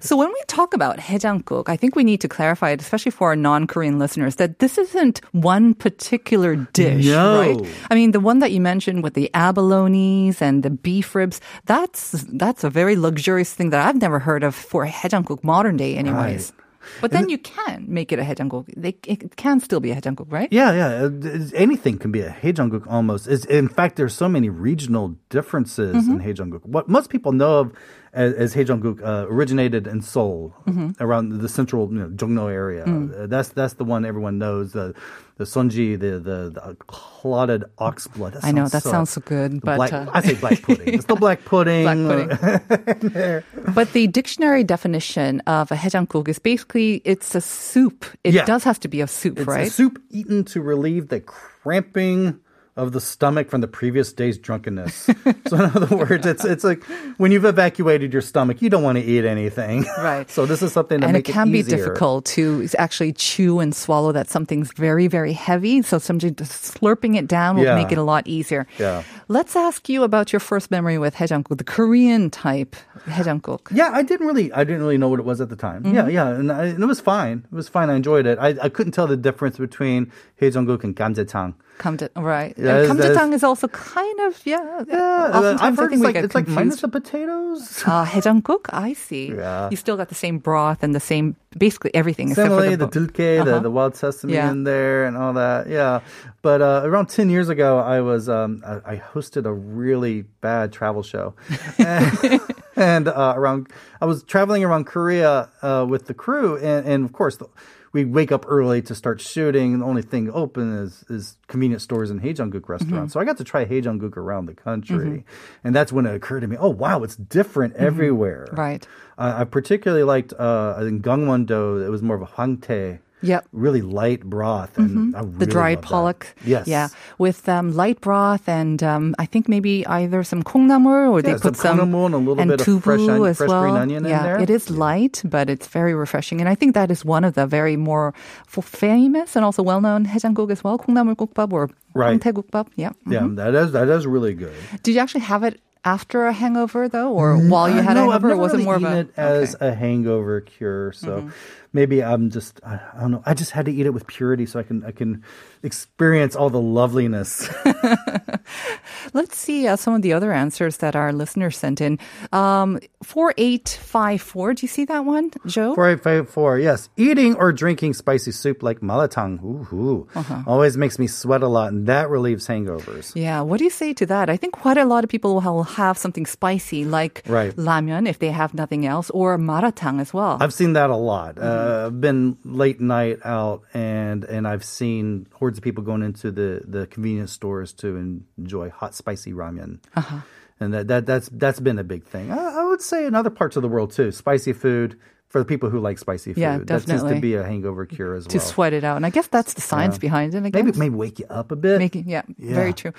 So 0.00 0.16
when 0.16 0.28
we 0.28 0.40
talk 0.46 0.72
about 0.72 0.96
hejangguk, 0.96 1.68
I 1.68 1.76
think 1.76 1.96
we 1.96 2.02
need 2.02 2.22
to 2.22 2.28
clarify 2.28 2.70
it, 2.70 2.80
especially 2.80 3.12
for 3.12 3.28
our 3.28 3.36
non-Korean 3.36 3.98
listeners, 3.98 4.36
that 4.36 4.58
this 4.60 4.78
isn't 4.78 5.20
one 5.32 5.74
particular 5.74 6.56
dish, 6.72 7.04
No. 7.04 7.40
right? 7.40 7.60
I 7.90 7.94
mean, 7.94 8.12
the 8.12 8.20
one 8.20 8.38
that 8.38 8.50
you 8.52 8.62
mentioned 8.62 9.02
with 9.02 9.12
the 9.12 9.30
abalones 9.34 10.40
and 10.40 10.62
the 10.62 10.70
beef 10.70 11.14
ribs, 11.14 11.42
that's 11.66 12.24
that's 12.32 12.64
a 12.64 12.70
very 12.70 12.96
luxurious 12.96 13.52
thing 13.52 13.68
that 13.70 13.86
I've 13.86 14.00
never 14.00 14.18
heard 14.18 14.42
of 14.42 14.54
for 14.54 14.86
hejangguk 14.86 15.44
modern 15.44 15.76
day, 15.76 15.96
anyways. 15.96 16.54
But 17.00 17.10
then 17.10 17.28
you 17.28 17.38
can 17.38 17.84
make 17.88 18.10
it 18.12 18.18
a 18.18 18.22
hejangguk. 18.22 18.66
They, 18.76 18.96
it 19.06 19.36
can 19.36 19.60
still 19.60 19.80
be 19.80 19.90
a 19.90 19.96
hejangguk, 19.96 20.30
right? 20.32 20.48
Yeah, 20.50 20.72
yeah. 20.72 21.08
Uh, 21.08 21.48
Anything 21.54 21.98
can 21.98 22.10
be 22.12 22.20
a 22.20 22.30
Hejeongguk 22.30 22.86
almost. 22.86 23.26
It's, 23.28 23.44
in 23.46 23.68
fact, 23.68 23.96
there's 23.96 24.14
so 24.14 24.28
many 24.28 24.48
regional 24.48 25.16
differences 25.28 25.94
Mm-hmm. 25.96 26.12
in 26.12 26.20
Hejeongguk. 26.20 26.64
What 26.66 26.88
most 26.88 27.10
people 27.10 27.32
know 27.32 27.58
of 27.60 27.72
as, 28.12 28.32
as 28.34 28.54
Hejeongguk 28.54 29.02
uh, 29.02 29.26
originated 29.28 29.86
in 29.86 30.00
Seoul, 30.02 30.52
Mm-hmm. 30.66 31.02
around 31.02 31.38
the 31.40 31.48
central 31.48 31.88
you 31.92 31.98
know, 32.00 32.08
Jongno 32.08 32.50
area. 32.52 32.84
Mm. 32.84 33.24
Uh, 33.24 33.26
that's 33.26 33.50
that's 33.50 33.74
the 33.74 33.84
one 33.84 34.04
everyone 34.04 34.38
knows. 34.38 34.72
The 34.72 34.94
the 35.36 35.44
sonji, 35.44 35.98
the 35.98 36.18
the, 36.20 36.50
the 36.50 36.76
clotted 36.86 37.64
ox 37.78 38.06
blood. 38.08 38.36
I 38.42 38.52
know, 38.52 38.68
that 38.68 38.82
so- 38.82 38.90
sounds 38.90 39.10
so 39.10 39.20
good, 39.22 39.60
but, 39.62 39.76
black, 39.76 39.92
uh, 39.92 40.06
I 40.12 40.20
say 40.22 40.34
black 40.34 40.60
pudding. 40.66 40.92
It's 40.94 41.06
the 41.06 41.14
black 41.16 41.44
pudding. 41.44 41.84
Black 41.84 42.28
pudding. 42.28 43.42
but 43.74 43.92
the 43.92 44.06
dictionary 44.08 44.64
definition 44.64 45.40
of 45.46 45.70
a 45.72 45.76
hejangguk 45.76 46.28
is 46.28 46.38
basically 46.38 47.00
it's 47.04 47.34
a 47.34 47.40
soup. 47.40 48.04
It 48.24 48.34
Yeah. 48.34 48.44
does 48.44 48.64
have 48.64 48.80
to 48.80 48.88
be 48.88 49.00
a 49.00 49.06
soup, 49.06 49.38
It's 49.38 49.46
right? 49.46 49.66
a 49.68 49.70
soup 49.70 50.00
eaten 50.10 50.44
to 50.46 50.60
relieve 50.60 51.08
the 51.08 51.20
cramping 51.20 52.38
of 52.76 52.92
the 52.92 53.00
stomach 53.00 53.50
from 53.50 53.60
the 53.60 53.68
previous 53.68 54.12
day's 54.12 54.38
drunkenness. 54.38 54.94
so 55.48 55.56
in 55.56 55.60
other 55.76 55.94
words, 55.96 56.24
it's 56.24 56.44
it's 56.44 56.64
like 56.64 56.82
when 57.18 57.32
you've 57.32 57.44
evacuated 57.44 58.12
your 58.12 58.22
stomach, 58.22 58.62
you 58.62 58.70
don't 58.70 58.82
want 58.82 58.96
to 58.96 59.04
eat 59.04 59.24
anything. 59.24 59.84
Right. 59.98 60.30
So 60.30 60.46
this 60.46 60.62
is 60.62 60.72
something 60.72 61.00
to 61.00 61.06
and 61.06 61.16
it 61.16 61.24
can 61.24 61.50
be 61.52 61.62
difficult 61.62 62.24
to 62.36 62.66
actually 62.78 63.12
chew 63.12 63.58
and 63.60 63.74
swallow 63.74 64.12
that 64.12 64.30
something's 64.30 64.72
very, 64.72 65.08
very 65.08 65.32
heavy. 65.34 65.82
So 65.82 65.98
sometimes 65.98 66.36
just 66.36 66.74
slurping 66.80 67.16
it 67.18 67.26
down 67.26 67.56
will 67.56 67.64
Yeah. 67.64 67.74
make 67.74 67.92
it 67.92 67.98
a 67.98 68.02
lot 68.02 68.26
easier. 68.26 68.66
Yeah. 68.78 69.02
Let's 69.28 69.56
ask 69.56 69.88
you 69.88 70.02
about 70.04 70.32
your 70.32 70.40
first 70.40 70.70
memory 70.70 70.96
with 70.96 71.16
hejangguk, 71.16 71.58
the 71.58 71.64
Korean 71.64 72.30
type 72.30 72.76
hejangguk. 73.06 73.68
Yeah, 73.72 73.90
I 73.92 74.02
didn't 74.02 74.26
really, 74.26 74.52
I 74.52 74.64
didn't 74.64 74.80
really 74.80 74.96
know 74.98 75.08
what 75.08 75.18
it 75.20 75.26
was 75.26 75.40
at 75.40 75.48
the 75.50 75.56
time. 75.56 75.84
Yeah, 75.84 76.02
Mm-hmm. 76.02 76.10
yeah, 76.10 76.28
and, 76.28 76.52
I, 76.52 76.64
and 76.66 76.82
it 76.82 76.86
was 76.86 77.00
fine. 77.00 77.44
It 77.52 77.54
was 77.54 77.68
fine. 77.68 77.90
I 77.90 77.94
enjoyed 77.94 78.26
it. 78.26 78.38
I, 78.38 78.56
I 78.62 78.68
couldn't 78.68 78.92
tell 78.92 79.06
the 79.06 79.16
difference 79.16 79.58
between 79.58 80.10
Hejeongguk 80.40 80.84
and 80.84 80.94
Gamjaetang. 80.96 81.54
Kamjat, 81.80 82.10
right. 82.14 82.52
Yeah, 82.58 82.82
And 82.84 83.00
Kamjatang 83.00 83.32
is 83.32 83.42
also 83.42 83.66
kind 83.68 84.18
of, 84.28 84.32
yeah. 84.44 84.84
Yeah, 84.86 84.96
uh, 85.32 85.38
oftentimes 85.38 85.60
I've 85.62 85.78
I 85.78 85.82
heard 85.82 85.90
think 85.90 85.92
it's 85.92 86.00
we 86.00 86.06
like 86.08 86.14
get 86.14 86.24
it's 86.26 86.34
like 86.34 86.48
minus 86.48 86.80
the 86.84 86.88
potatoes. 86.88 87.82
Uh, 87.90 88.04
hejangguk, 88.04 88.64
I 88.68 88.92
see. 88.92 89.26
Yeah. 89.32 89.70
You 89.72 89.76
still 89.76 89.96
got 89.96 90.08
the 90.08 90.14
same 90.24 90.36
broth 90.38 90.82
and 90.84 90.94
the 90.94 91.00
same, 91.12 91.26
basically 91.56 91.90
everything 91.94 92.28
for 92.34 92.48
the 92.48 92.76
the, 92.76 92.88
deulkkae, 92.96 93.42
the, 93.44 93.50
Uh-huh. 93.50 93.58
the 93.66 93.70
wild 93.78 93.94
sesame 93.96 94.34
Yeah. 94.34 94.50
in 94.52 94.64
there, 94.64 94.98
and 95.08 95.16
all 95.16 95.32
that. 95.44 95.68
Yeah, 95.68 96.00
but 96.42 96.60
uh, 96.60 96.82
around 96.84 97.06
ten 97.08 97.28
years 97.34 97.48
ago, 97.48 97.78
I 97.96 97.98
was 98.10 98.28
um, 98.28 98.62
I, 98.72 98.92
I 98.92 98.96
hosted 99.12 99.44
a 99.46 99.52
really 99.82 100.16
bad 100.44 100.66
travel 100.78 101.02
show, 101.02 101.26
and, 101.78 102.40
and 102.76 103.08
uh, 103.08 103.32
around 103.40 103.68
I 104.00 104.06
was 104.06 104.22
traveling 104.22 104.62
around 104.68 104.84
Korea 104.84 105.48
uh, 105.62 105.86
with 105.88 106.02
the 106.06 106.14
crew, 106.14 106.56
and, 106.60 106.86
and 106.86 107.04
of 107.08 107.12
course. 107.12 107.36
The, 107.40 107.46
we 107.92 108.04
wake 108.04 108.30
up 108.30 108.44
early 108.48 108.82
to 108.82 108.94
start 108.94 109.20
shooting. 109.20 109.80
The 109.80 109.84
only 109.84 110.02
thing 110.02 110.30
open 110.32 110.72
is 110.78 111.04
is 111.08 111.36
convenience 111.48 111.82
stores 111.82 112.10
and 112.10 112.20
Hejeongguk 112.20 112.60
mm-hmm. 112.60 112.72
restaurants. 112.72 113.12
So 113.12 113.20
I 113.20 113.24
got 113.24 113.36
to 113.38 113.44
try 113.44 113.64
Hejeongguk 113.64 114.16
around 114.16 114.46
the 114.46 114.54
country, 114.54 114.96
mm-hmm. 114.96 115.66
and 115.66 115.74
that's 115.74 115.92
when 115.92 116.06
it 116.06 116.14
occurred 116.14 116.40
to 116.40 116.46
me, 116.46 116.56
oh 116.58 116.70
wow, 116.70 117.02
it's 117.02 117.16
different 117.16 117.74
mm-hmm. 117.74 117.84
everywhere. 117.84 118.46
Right. 118.52 118.86
I 119.18 119.40
I 119.42 119.44
particularly 119.44 120.04
liked 120.04 120.32
uh, 120.32 120.76
in 120.80 121.02
Gangwon-do. 121.02 121.78
It 121.78 121.88
was 121.88 122.02
more 122.02 122.16
of 122.16 122.22
a 122.22 122.26
hwangtae, 122.26 123.00
Yep. 123.25 123.47
really 123.57 123.81
light 123.81 124.21
broth, 124.21 124.77
and 124.77 125.15
I 125.15 125.23
Mm-hmm. 125.25 125.39
the 125.41 125.49
really 125.49 125.51
dried 125.51 125.77
loved 125.79 125.81
that. 125.81 125.89
pollock. 125.89 126.21
Yes, 126.45 126.67
Yeah. 126.69 126.89
With 127.17 127.49
um, 127.49 127.73
light 127.73 127.97
broth 127.99 128.45
and 128.45 128.83
um, 128.83 129.15
I 129.17 129.25
think 129.25 129.49
maybe 129.49 129.81
either 129.87 130.21
some 130.21 130.43
콩나물 130.43 131.09
or 131.09 131.23
they 131.23 131.31
Yeah, 131.33 131.41
put 131.41 131.57
some 131.57 131.79
some 131.79 131.89
콩나물 131.89 132.05
and 132.05 132.13
a 132.13 132.17
little 132.21 132.37
and 132.39 132.49
bit 132.53 132.61
of 132.61 132.67
tubu 132.67 132.83
fresh 132.85 133.01
onion- 133.01 133.25
as 133.25 133.37
fresh 133.41 133.49
well. 133.49 133.61
green 133.65 133.77
onion 133.81 134.05
in 134.05 134.11
yeah, 134.13 134.21
there. 134.21 134.37
it 134.37 134.51
is 134.53 134.69
light, 134.69 135.23
but 135.25 135.49
it's 135.49 135.65
very 135.65 135.95
refreshing. 135.97 136.37
And 136.37 136.45
I 136.45 136.53
think 136.53 136.75
that 136.77 136.91
is 136.93 137.01
one 137.01 137.23
of 137.25 137.33
the 137.33 137.47
very 137.49 137.73
more 137.77 138.13
f- 138.45 138.61
famous 138.61 139.33
and 139.35 139.41
also 139.41 139.63
well-known 139.65 140.05
해장국 140.05 140.51
as 140.53 140.61
well. 140.61 140.77
콩나물국밥 140.77 141.49
or 141.51 141.71
Right. 141.97 142.19
황태국밥. 142.21 142.67
Yeah. 142.75 142.91
yeah, 143.09 143.25
that 143.41 143.55
is 143.55 143.71
that 143.73 143.89
is 143.89 144.05
really 144.05 144.35
good. 144.37 144.53
Did 144.83 144.93
you 144.93 145.01
actually 145.01 145.25
have 145.25 145.41
it 145.41 145.57
after 145.85 146.25
a 146.25 146.33
hangover 146.33 146.89
though, 146.89 147.13
or 147.13 147.37
while 147.37 147.69
you 147.69 147.77
had 147.81 147.93
no, 147.95 148.09
a 148.11 148.17
I've 148.17 148.21
hangover? 148.21 148.27
never 148.27 148.33
or 148.33 148.37
was 148.37 148.51
really 148.53 148.63
it 148.63 148.65
more 148.65 148.75
of 148.77 148.81
eaten 148.81 148.93
a 148.93 148.99
it 149.05 149.09
as 149.17 149.55
okay. 149.55 149.65
Mm-hmm. 149.65 149.65
a 149.65 149.71
hangover 149.79 150.35
cure. 150.41 150.91
So, 150.93 151.29
maybe 151.72 152.02
I'm 152.02 152.30
just 152.30 152.60
I, 152.64 152.80
I 152.94 153.00
don't 153.00 153.10
know. 153.12 153.22
I 153.26 153.34
just 153.34 153.50
had 153.52 153.64
to 153.66 153.72
eat 153.72 153.86
it 153.86 153.90
with 153.90 154.06
purity 154.06 154.46
so 154.46 154.58
I 154.60 154.62
can 154.62 154.84
I 154.84 154.92
can 154.92 155.22
experience 155.62 156.34
all 156.36 156.50
the 156.50 156.60
loveliness. 156.60 157.48
Let's 159.14 159.36
see 159.36 159.66
uh, 159.66 159.76
some 159.76 159.94
of 159.94 160.02
the 160.02 160.12
other 160.12 160.32
answers 160.32 160.78
that 160.78 160.94
our 160.96 161.12
listeners 161.12 161.56
sent 161.56 161.80
in. 161.80 161.98
Um, 162.32 162.78
4854, 163.02 164.54
do 164.54 164.62
you 164.64 164.68
see 164.68 164.84
that 164.86 165.04
one, 165.04 165.30
Joe? 165.46 165.74
Four 165.74 165.88
eight 165.90 166.02
five 166.02 166.28
four. 166.28 166.58
Yes, 166.58 166.88
eating 166.96 167.34
or 167.36 167.52
drinking 167.52 167.94
spicy 167.94 168.32
soup 168.32 168.62
like 168.62 168.80
malatang. 168.80 169.42
Ooh, 169.42 170.06
Uh-huh. 170.14 170.42
always 170.46 170.76
makes 170.76 170.98
me 170.98 171.06
sweat 171.06 171.42
a 171.42 171.48
lot, 171.48 171.72
and 171.72 171.86
that 171.86 172.08
relieves 172.10 172.46
hangovers. 172.48 173.12
Yeah, 173.14 173.40
what 173.42 173.58
do 173.58 173.64
you 173.64 173.70
say 173.70 173.92
to 173.94 174.06
that? 174.06 174.28
I 174.30 174.36
think 174.36 174.52
quite 174.54 174.78
a 174.78 174.84
lot 174.84 175.04
of 175.04 175.10
people 175.10 175.34
will 175.34 175.62
have 175.64 175.96
something 175.98 176.26
spicy 176.26 176.84
like 176.84 177.22
Right. 177.26 177.54
if 177.56 178.18
they 178.18 178.30
have 178.30 178.54
nothing 178.54 178.86
else, 178.86 179.10
or 179.10 179.38
maratang 179.38 180.00
as 180.00 180.12
well. 180.12 180.36
I've 180.40 180.54
seen 180.54 180.72
that 180.74 180.90
a 180.90 180.96
lot. 180.96 181.36
Mm-hmm. 181.36 181.46
Uh, 181.46 181.59
I've 181.86 182.00
been 182.00 182.38
late 182.44 182.80
night 182.80 183.18
out, 183.24 183.62
and 183.74 184.24
and 184.24 184.46
I've 184.46 184.64
seen 184.64 185.26
hordes 185.32 185.58
of 185.58 185.64
people 185.64 185.84
going 185.84 186.02
into 186.02 186.30
the 186.30 186.62
the 186.66 186.86
convenience 186.86 187.32
stores 187.32 187.72
to 187.74 187.96
enjoy 188.38 188.70
hot 188.70 188.94
spicy 188.94 189.32
ramen. 189.32 189.78
Uh-huh. 189.94 190.20
And 190.58 190.74
that, 190.74 190.88
that 190.88 191.06
that's 191.06 191.28
that's 191.32 191.60
been 191.60 191.78
a 191.78 191.84
big 191.84 192.04
thing. 192.04 192.30
I, 192.30 192.60
I 192.60 192.64
would 192.64 192.82
say 192.82 193.06
in 193.06 193.14
other 193.14 193.30
parts 193.30 193.56
of 193.56 193.62
the 193.62 193.68
world 193.68 193.92
too. 193.92 194.12
Spicy 194.12 194.52
food 194.52 194.98
for 195.30 195.38
the 195.38 195.44
people 195.44 195.70
who 195.70 195.78
like 195.78 195.96
spicy 195.96 196.34
food. 196.34 196.40
Yeah, 196.40 196.58
That 196.58 196.82
seems 196.88 197.04
to 197.04 197.20
be 197.20 197.34
a 197.36 197.44
hangover 197.44 197.86
cure 197.86 198.14
as 198.16 198.26
to 198.26 198.36
well. 198.36 198.44
To 198.44 198.52
sweat 198.52 198.72
it 198.72 198.82
out. 198.82 198.96
And 198.96 199.06
I 199.06 199.10
guess 199.10 199.28
that's 199.28 199.54
the 199.54 199.60
science 199.60 199.96
behind 199.96 200.34
it. 200.34 200.40
Maybe 200.40 200.62
guess. 200.62 200.76
maybe 200.76 200.94
wake 200.96 201.20
you 201.20 201.26
up 201.30 201.52
a 201.52 201.56
bit. 201.56 201.78
Making, 201.78 202.08
yeah, 202.08 202.22
Yeah. 202.36 202.54
very 202.56 202.72
true. 202.72 202.92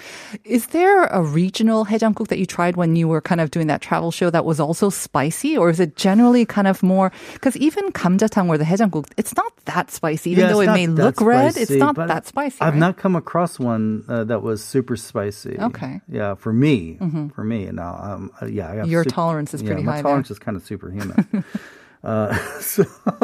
Is 0.46 0.68
there 0.68 1.04
a 1.12 1.22
regional 1.22 1.86
haejanguk 1.86 2.30
that 2.30 2.40
you 2.40 2.46
tried 2.46 2.78
when 2.78 2.96
you 2.96 3.10
were 3.10 3.20
kind 3.20 3.42
of 3.42 3.52
doing 3.52 3.68
that 3.68 3.82
travel 3.82 4.12
show 4.12 4.30
that 4.30 4.46
was 4.46 4.62
also 4.62 4.90
spicy, 4.90 5.58
or 5.58 5.70
is 5.70 5.82
it 5.82 5.98
generally 5.98 6.46
kind 6.46 6.68
of 6.72 6.82
more? 6.82 7.12
Because 7.34 7.58
even 7.58 7.92
kamjatang 7.92 8.48
or 8.48 8.58
the 8.58 8.64
haejanguk, 8.64 9.12
it's 9.18 9.36
not 9.36 9.52
that 9.66 9.92
spicy, 9.92 10.32
even 10.32 10.46
Yeah, 10.46 10.54
though 10.54 10.62
it 10.62 10.68
may 10.68 10.88
look 10.88 11.20
red. 11.20 11.58
It's 11.58 11.70
not 11.70 11.96
that 11.96 12.28
spicy. 12.28 12.62
I've 12.62 12.74
right? 12.76 12.80
not 12.80 12.96
come 12.96 13.18
across 13.18 13.60
one 13.60 14.06
uh, 14.08 14.24
that 14.24 14.42
was 14.42 14.64
super 14.64 14.96
spicy. 14.96 15.60
Okay. 15.60 16.00
Mm-hmm. 16.00 16.16
Yeah, 16.16 16.36
for 16.36 16.54
me, 16.54 16.98
for 17.36 17.44
me. 17.44 17.66
Now, 17.72 18.00
um, 18.02 18.32
uh, 18.42 18.46
yeah, 18.46 18.72
I 18.72 18.76
got 18.78 18.88
Your 18.88 19.04
sup- 19.04 19.14
tolerance 19.14 19.54
is 19.54 19.62
pretty 19.62 19.84
my 19.84 19.92
high 19.92 19.98
there. 19.98 20.04
tolerance 20.04 20.32
is 20.32 20.40
kind 20.40 20.56
of 20.56 20.64
superhuman. 20.66 21.44
uh, 22.04 22.34
so, 22.60 22.84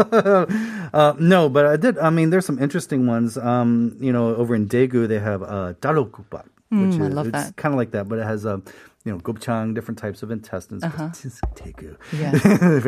uh, 0.94 1.14
no, 1.20 1.50
but 1.50 1.66
I 1.66 1.78
did. 1.78 1.98
I 1.98 2.10
mean, 2.10 2.30
there's 2.30 2.46
some 2.46 2.60
interesting 2.60 3.08
ones. 3.08 3.38
Um, 3.38 3.96
you 4.00 4.12
know, 4.14 4.36
over 4.36 4.56
in 4.56 4.68
Daegu, 4.68 5.08
they 5.08 5.20
have 5.20 5.42
uh, 5.44 5.74
ttarogukbap, 5.82 6.46
which 6.70 6.92
Mm, 6.98 7.02
I 7.02 7.08
is 7.08 7.14
love 7.14 7.28
it's 7.28 7.32
that. 7.48 7.56
kind 7.56 7.74
of 7.74 7.78
like 7.78 7.92
that, 7.92 8.08
but 8.10 8.20
it 8.20 8.24
has 8.26 8.46
a 8.46 8.62
you 9.06 9.14
know, 9.14 9.20
gopchang, 9.20 9.74
different 9.74 9.98
types 9.98 10.22
of 10.22 10.32
intestines. 10.32 10.84
Uh-huh. 10.84 11.08
Daegu. 11.56 11.96
Yeah. 12.12 12.32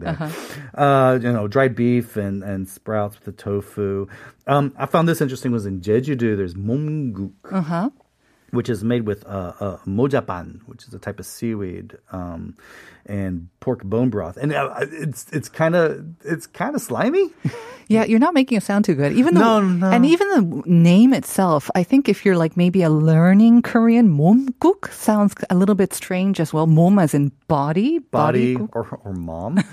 there. 0.00 0.30
Uh, 0.74 1.18
you 1.22 1.32
know, 1.32 1.48
dried 1.48 1.74
beef 1.74 2.16
and, 2.16 2.42
and 2.44 2.68
sprouts 2.68 3.16
with 3.16 3.24
the 3.24 3.32
tofu. 3.32 4.06
Um, 4.46 4.74
I 4.76 4.84
found 4.84 5.08
this 5.08 5.22
interesting 5.22 5.50
was 5.50 5.64
in 5.64 5.80
Jeju-do, 5.80 6.36
there's 6.36 6.54
momguk, 6.54 7.32
Uh-huh. 7.50 7.88
which 8.50 8.68
is 8.68 8.84
made 8.84 9.06
with 9.06 9.24
uh, 9.26 9.52
uh, 9.60 9.76
mojaban, 9.86 10.60
which 10.66 10.86
is 10.86 10.92
a 10.92 10.98
type 10.98 11.18
of 11.18 11.24
seaweed, 11.24 11.96
um, 12.10 12.54
and 13.06 13.48
pork 13.60 13.82
bone 13.84 14.10
broth. 14.10 14.36
And 14.36 14.52
uh, 14.52 14.74
it's 14.90 15.26
it's 15.32 15.48
kind 15.48 15.74
of 15.74 16.04
it's 16.24 16.46
kind 16.46 16.74
of 16.74 16.80
slimy. 16.82 17.30
Yeah, 17.88 18.04
you're 18.04 18.20
not 18.22 18.32
making 18.32 18.56
it 18.56 18.62
sound 18.62 18.86
too 18.86 18.94
good. 18.94 19.12
Even 19.12 19.34
though, 19.34 19.60
No, 19.60 19.60
no. 19.60 19.90
and 19.90 20.06
even 20.06 20.26
the 20.30 20.62
name 20.64 21.12
itself, 21.12 21.68
I 21.74 21.82
think 21.82 22.08
if 22.08 22.24
you're 22.24 22.38
like 22.38 22.56
maybe 22.56 22.80
a 22.82 22.88
learning 22.88 23.60
Korean, 23.60 24.08
momguk 24.08 24.90
sounds 24.94 25.34
a 25.50 25.54
little 25.54 25.74
bit 25.74 25.92
strange 25.92 26.40
as 26.40 26.54
well. 26.54 26.66
Mom 26.66 26.98
as 26.98 27.12
in 27.12 27.32
body, 27.48 27.98
Body 27.98 28.56
or, 28.72 28.98
or 29.04 29.12
mom. 29.12 29.58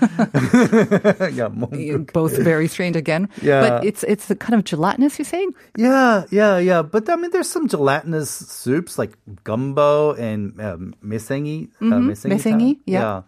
yeah, 1.32 1.48
momguk. 1.48 2.12
both 2.12 2.36
very 2.36 2.68
strange 2.68 2.96
again. 2.96 3.28
Yeah. 3.40 3.60
But 3.80 3.84
it's 3.86 4.02
it's 4.04 4.26
the 4.26 4.36
kind 4.36 4.54
of 4.54 4.64
gelatinous, 4.64 5.18
you 5.18 5.24
say? 5.24 5.46
Yeah, 5.78 6.24
yeah, 6.30 6.58
yeah. 6.58 6.82
But 6.82 7.08
I 7.08 7.16
mean, 7.16 7.30
there's 7.30 7.48
some 7.48 7.68
gelatinous 7.68 8.28
soups 8.30 8.98
like 8.98 9.16
gumbo 9.44 10.12
and 10.14 10.60
um, 10.60 10.94
misengi. 11.02 11.70
Uh, 11.80 11.84
misengi, 12.04 12.36
Misengi, 12.36 12.74
ta- 12.74 12.80
yeah. 12.84 13.19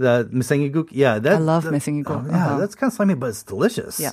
The 0.00 0.28
misengi 0.32 0.72
guk. 0.72 0.88
Yeah, 0.92 1.18
that, 1.20 1.34
I 1.34 1.38
love 1.38 1.64
that- 1.64 1.74
misengi 1.74 2.02
guk, 2.04 2.24
oh, 2.24 2.30
yeah, 2.30 2.36
uh-huh. 2.46 2.58
that's 2.58 2.74
kind 2.74 2.88
of 2.88 2.96
slimy, 2.96 3.14
but 3.14 3.28
it's 3.28 3.42
delicious. 3.42 4.00
Yeah. 4.00 4.12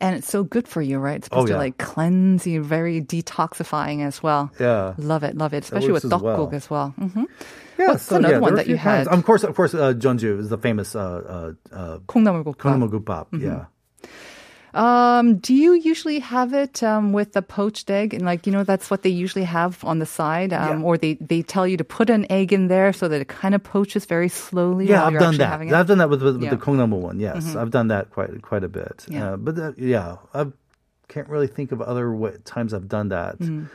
And 0.00 0.16
it's 0.18 0.26
so 0.26 0.42
good 0.42 0.66
for 0.66 0.82
you, 0.82 0.98
right? 0.98 1.16
It's 1.22 1.28
Oh, 1.30 1.46
supposed 1.46 1.48
to 1.48 1.52
yeah. 1.54 1.58
like 1.70 1.78
cleanse 1.78 2.42
you, 2.46 2.62
very 2.64 2.98
detoxifying 3.00 4.02
as 4.02 4.18
well. 4.22 4.50
Yeah. 4.58 4.94
Love 4.98 5.22
it, 5.22 5.36
love 5.36 5.54
it. 5.54 5.62
Especially 5.62 5.92
with 5.92 6.02
works 6.02 6.14
as 6.14 6.20
tteokguk 6.20 6.50
well. 6.50 6.50
as 6.58 6.66
well. 6.70 6.88
hmm 6.98 7.24
Yeah, 7.78 7.94
What's 7.94 8.10
another 8.10 8.34
there 8.34 8.40
one 8.40 8.52
were 8.52 8.58
a 8.58 8.64
that 8.64 8.66
you 8.66 8.74
few 8.76 8.82
kinds. 8.82 9.06
had? 9.08 9.14
Of 9.16 9.22
course, 9.24 9.44
of 9.44 9.54
course, 9.54 9.74
uh, 9.74 9.92
Jeonju 9.94 10.40
is 10.40 10.48
the 10.50 10.58
famous 10.58 10.96
uh, 10.96 11.54
uh, 11.70 11.74
uh, 11.76 11.98
콩나물국밥. 12.10 12.56
konamogupap. 12.58 13.30
Mm-hmm. 13.30 13.46
Yeah. 13.46 13.64
Um, 14.73 15.37
do 15.37 15.53
you 15.53 15.73
usually 15.73 16.19
have 16.19 16.53
it 16.53 16.83
um, 16.83 17.13
with 17.13 17.33
the 17.33 17.41
poached 17.41 17.89
egg? 17.89 18.13
And 18.13 18.25
like, 18.25 18.45
you 18.45 18.51
know, 18.51 18.63
that's 18.63 18.89
what 18.91 19.01
they 19.03 19.09
usually 19.09 19.45
have 19.45 19.83
on 19.83 19.99
the 19.99 20.05
side. 20.05 20.53
Um, 20.53 20.79
Yeah. 20.81 20.85
Or 20.85 20.97
they, 20.97 21.13
they 21.15 21.41
tell 21.41 21.65
you 21.67 21.77
to 21.77 21.83
put 21.83 22.09
an 22.09 22.25
egg 22.31 22.53
in 22.53 22.67
there 22.67 22.93
so 22.93 23.07
that 23.07 23.21
it 23.21 23.27
kind 23.27 23.55
of 23.55 23.63
poaches 23.63 24.05
very 24.05 24.29
slowly. 24.29 24.87
Yeah, 24.87 25.05
I've 25.05 25.19
done 25.19 25.37
that. 25.37 25.61
it. 25.61 25.73
I've 25.73 25.87
done 25.87 25.97
that 25.99 26.09
with 26.09 26.21
with, 26.21 26.41
Yeah. 26.41 26.51
Mm-hmm. 26.51 26.59
the 26.59 26.65
Kongnamul 26.65 26.99
one. 26.99 27.19
Yes, 27.19 27.55
I've 27.55 27.71
done 27.71 27.87
that 27.87 28.11
quite 28.11 28.41
quite 28.41 28.63
a 28.63 28.69
bit. 28.69 29.05
Yeah. 29.09 29.33
Uh, 29.33 29.37
but 29.37 29.57
uh, 29.57 29.71
yeah, 29.77 30.17
I 30.33 30.47
can't 31.07 31.29
really 31.29 31.47
think 31.47 31.71
of 31.71 31.81
other 31.81 32.05
times 32.43 32.73
I've 32.73 32.87
done 32.89 33.09
that 33.09 33.39
Mm. 33.39 33.69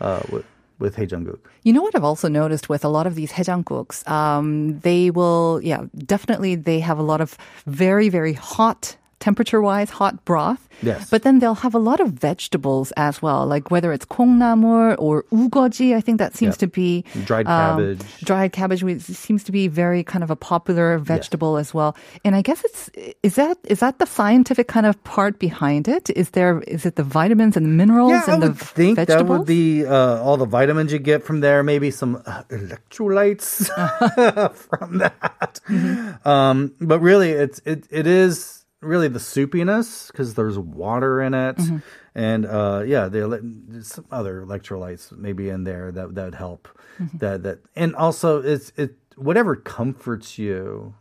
uh, 0.00 0.20
with 0.32 0.44
with 0.78 0.96
Haejanguk. 0.96 1.38
You 1.62 1.74
know 1.74 1.82
what 1.82 1.94
I've 1.94 2.04
also 2.04 2.26
noticed 2.26 2.70
with 2.70 2.86
a 2.86 2.88
lot 2.88 3.06
of 3.06 3.14
these 3.14 3.32
haejangguks, 3.32 4.08
um, 4.08 4.78
they 4.80 5.10
will, 5.10 5.60
yeah, 5.62 5.84
definitely 5.94 6.54
they 6.54 6.80
have 6.80 6.98
a 6.98 7.02
lot 7.02 7.20
of 7.20 7.36
very, 7.66 8.08
very 8.08 8.32
hot, 8.32 8.96
temperature 9.20 9.60
wise 9.60 9.90
hot 9.90 10.24
broth. 10.24 10.66
Yes. 10.82 11.10
But 11.10 11.22
then 11.22 11.40
they'll 11.40 11.56
have 11.56 11.74
a 11.74 11.78
lot 11.78 12.00
of 12.00 12.12
vegetables 12.12 12.90
as 12.96 13.20
well, 13.20 13.46
like 13.46 13.70
whether 13.70 13.92
it's 13.92 14.06
kongnamul 14.06 14.96
or 14.98 15.24
ugeoji. 15.24 15.94
I 15.94 16.00
think 16.00 16.18
that 16.18 16.34
seems 16.34 16.54
yep. 16.54 16.58
to 16.60 16.66
be 16.68 17.04
dried 17.24 17.46
um, 17.46 17.76
cabbage. 17.76 18.20
Dried 18.24 18.52
cabbage 18.52 19.02
seems 19.02 19.44
to 19.44 19.52
be 19.52 19.68
very 19.68 20.02
kind 20.02 20.24
of 20.24 20.30
a 20.30 20.36
popular 20.36 20.98
vegetable 20.98 21.58
yes. 21.58 21.68
as 21.68 21.74
well. 21.74 21.96
And 22.24 22.34
I 22.34 22.40
guess 22.42 22.64
it's 22.64 22.90
is 23.22 23.34
that 23.34 23.58
is 23.64 23.80
that 23.80 23.98
the 23.98 24.06
scientific 24.06 24.68
kind 24.68 24.86
of 24.86 25.02
part 25.04 25.38
behind 25.38 25.86
it? 25.86 26.08
Is 26.10 26.30
there 26.30 26.60
is 26.66 26.86
it 26.86 26.96
the 26.96 27.04
vitamins 27.04 27.56
and 27.56 27.66
the 27.66 27.70
minerals 27.70 28.12
yeah, 28.12 28.34
and 28.34 28.44
I 28.44 28.48
the 28.48 28.54
think 28.54 28.96
vegetables? 28.96 29.28
that 29.28 29.38
would 29.38 29.46
be 29.46 29.84
uh, 29.84 30.22
all 30.22 30.38
the 30.38 30.46
vitamins 30.46 30.92
you 30.92 30.98
get 30.98 31.22
from 31.22 31.40
there. 31.40 31.62
Maybe 31.62 31.90
some 31.90 32.22
uh, 32.24 32.44
electrolytes 32.44 33.68
from 34.80 34.98
that. 34.98 35.60
Mm-hmm. 35.68 36.26
Um, 36.26 36.72
but 36.80 37.00
really, 37.00 37.30
it's 37.32 37.60
it 37.66 37.84
it 37.90 38.06
is 38.06 38.59
really 38.80 39.08
the 39.08 39.18
soupiness 39.18 40.08
because 40.10 40.34
there's 40.34 40.58
water 40.58 41.20
in 41.20 41.34
it, 41.34 41.56
Mm-hmm. 41.56 41.78
and 42.14 42.46
uh, 42.46 42.82
yeah, 42.86 43.08
the, 43.08 43.40
there's 43.68 43.88
some 43.88 44.06
other 44.10 44.42
electrolytes 44.42 45.12
maybe 45.16 45.48
in 45.48 45.64
there 45.64 45.92
that 45.92 46.14
that 46.14 46.24
would 46.24 46.34
help. 46.34 46.68
Mm-hmm. 46.98 47.18
That 47.18 47.42
that 47.42 47.58
and 47.76 47.94
also 47.96 48.42
it's 48.42 48.72
it 48.76 48.96
whatever 49.16 49.54
comforts 49.56 50.38
you 50.38 50.94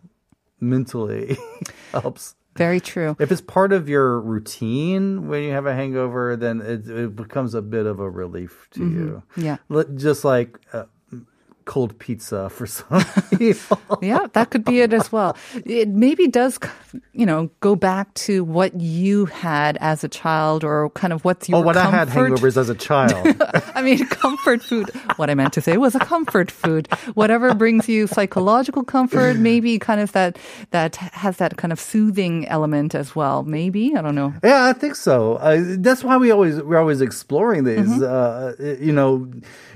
mentally 0.60 1.38
helps. 1.92 2.36
Very 2.56 2.82
true. 2.82 3.16
If 3.20 3.32
it's 3.32 3.40
part 3.42 3.72
of 3.72 3.88
your 3.88 4.20
routine 4.20 5.30
when 5.30 5.44
you 5.44 5.52
have 5.52 5.66
a 5.66 5.74
hangover, 5.74 6.36
then 6.36 6.60
it, 6.60 6.90
it 6.90 7.16
becomes 7.16 7.54
a 7.54 7.62
bit 7.62 7.86
of 7.86 8.00
a 8.02 8.10
relief 8.10 8.68
to 8.72 8.82
you. 8.84 9.24
Yeah. 9.38 9.58
Just 9.96 10.26
like 10.26 10.60
uh, 10.74 10.86
cold 11.70 12.00
pizza 12.00 12.50
for 12.50 12.66
some 12.66 13.06
people. 13.38 13.78
Yeah, 14.02 14.26
that 14.34 14.50
could 14.50 14.66
be 14.66 14.82
it 14.82 14.92
as 14.92 15.12
well. 15.12 15.38
It 15.54 15.88
maybe 15.88 16.28
does, 16.28 16.58
you 17.14 17.28
know, 17.28 17.52
go 17.60 17.76
back 17.76 18.12
to 18.26 18.44
what 18.44 18.74
you 18.82 19.26
had 19.26 19.78
as 19.78 20.04
a 20.04 20.10
child 20.10 20.64
or 20.64 20.90
kind 20.90 21.14
of 21.14 21.24
what's 21.24 21.48
your 21.48 21.60
oh, 21.60 21.62
when 21.62 21.78
I 21.78 21.92
had 21.92 22.08
hangovers 22.08 22.58
as 22.58 22.70
a 22.70 22.76
child. 22.76 23.40
I 23.76 23.84
mean, 23.84 24.04
comfort 24.08 24.64
food. 24.64 24.90
What 25.18 25.30
I 25.30 25.36
meant 25.36 25.54
to 25.54 25.62
say 25.62 25.78
was 25.78 25.94
a 25.94 26.00
comfort 26.00 26.50
food. 26.50 26.88
Whatever 27.14 27.54
brings 27.54 27.88
you 27.88 28.08
psychological 28.08 28.84
comfort, 28.84 29.38
maybe 29.38 29.78
kind 29.78 30.02
of 30.02 30.12
that, 30.14 30.40
that 30.72 30.96
has 30.96 31.38
that 31.38 31.58
kind 31.58 31.72
of 31.72 31.80
soothing 31.80 32.48
element 32.48 32.96
as 32.96 33.16
well. 33.16 33.44
Maybe, 33.44 33.96
I 33.96 34.02
don't 34.02 34.16
know. 34.16 34.34
Yeah, 34.44 34.66
I 34.66 34.74
think 34.74 34.96
so. 34.96 35.36
Uh, 35.36 35.78
that's 35.78 36.04
why 36.04 36.18
we 36.18 36.32
always 36.32 36.60
we're 36.64 36.80
always 36.80 37.02
exploring 37.02 37.66
these. 37.66 37.88
Mm-hmm. 37.88 38.64
Uh, 38.66 38.74
you 38.84 38.92
know, 38.92 39.30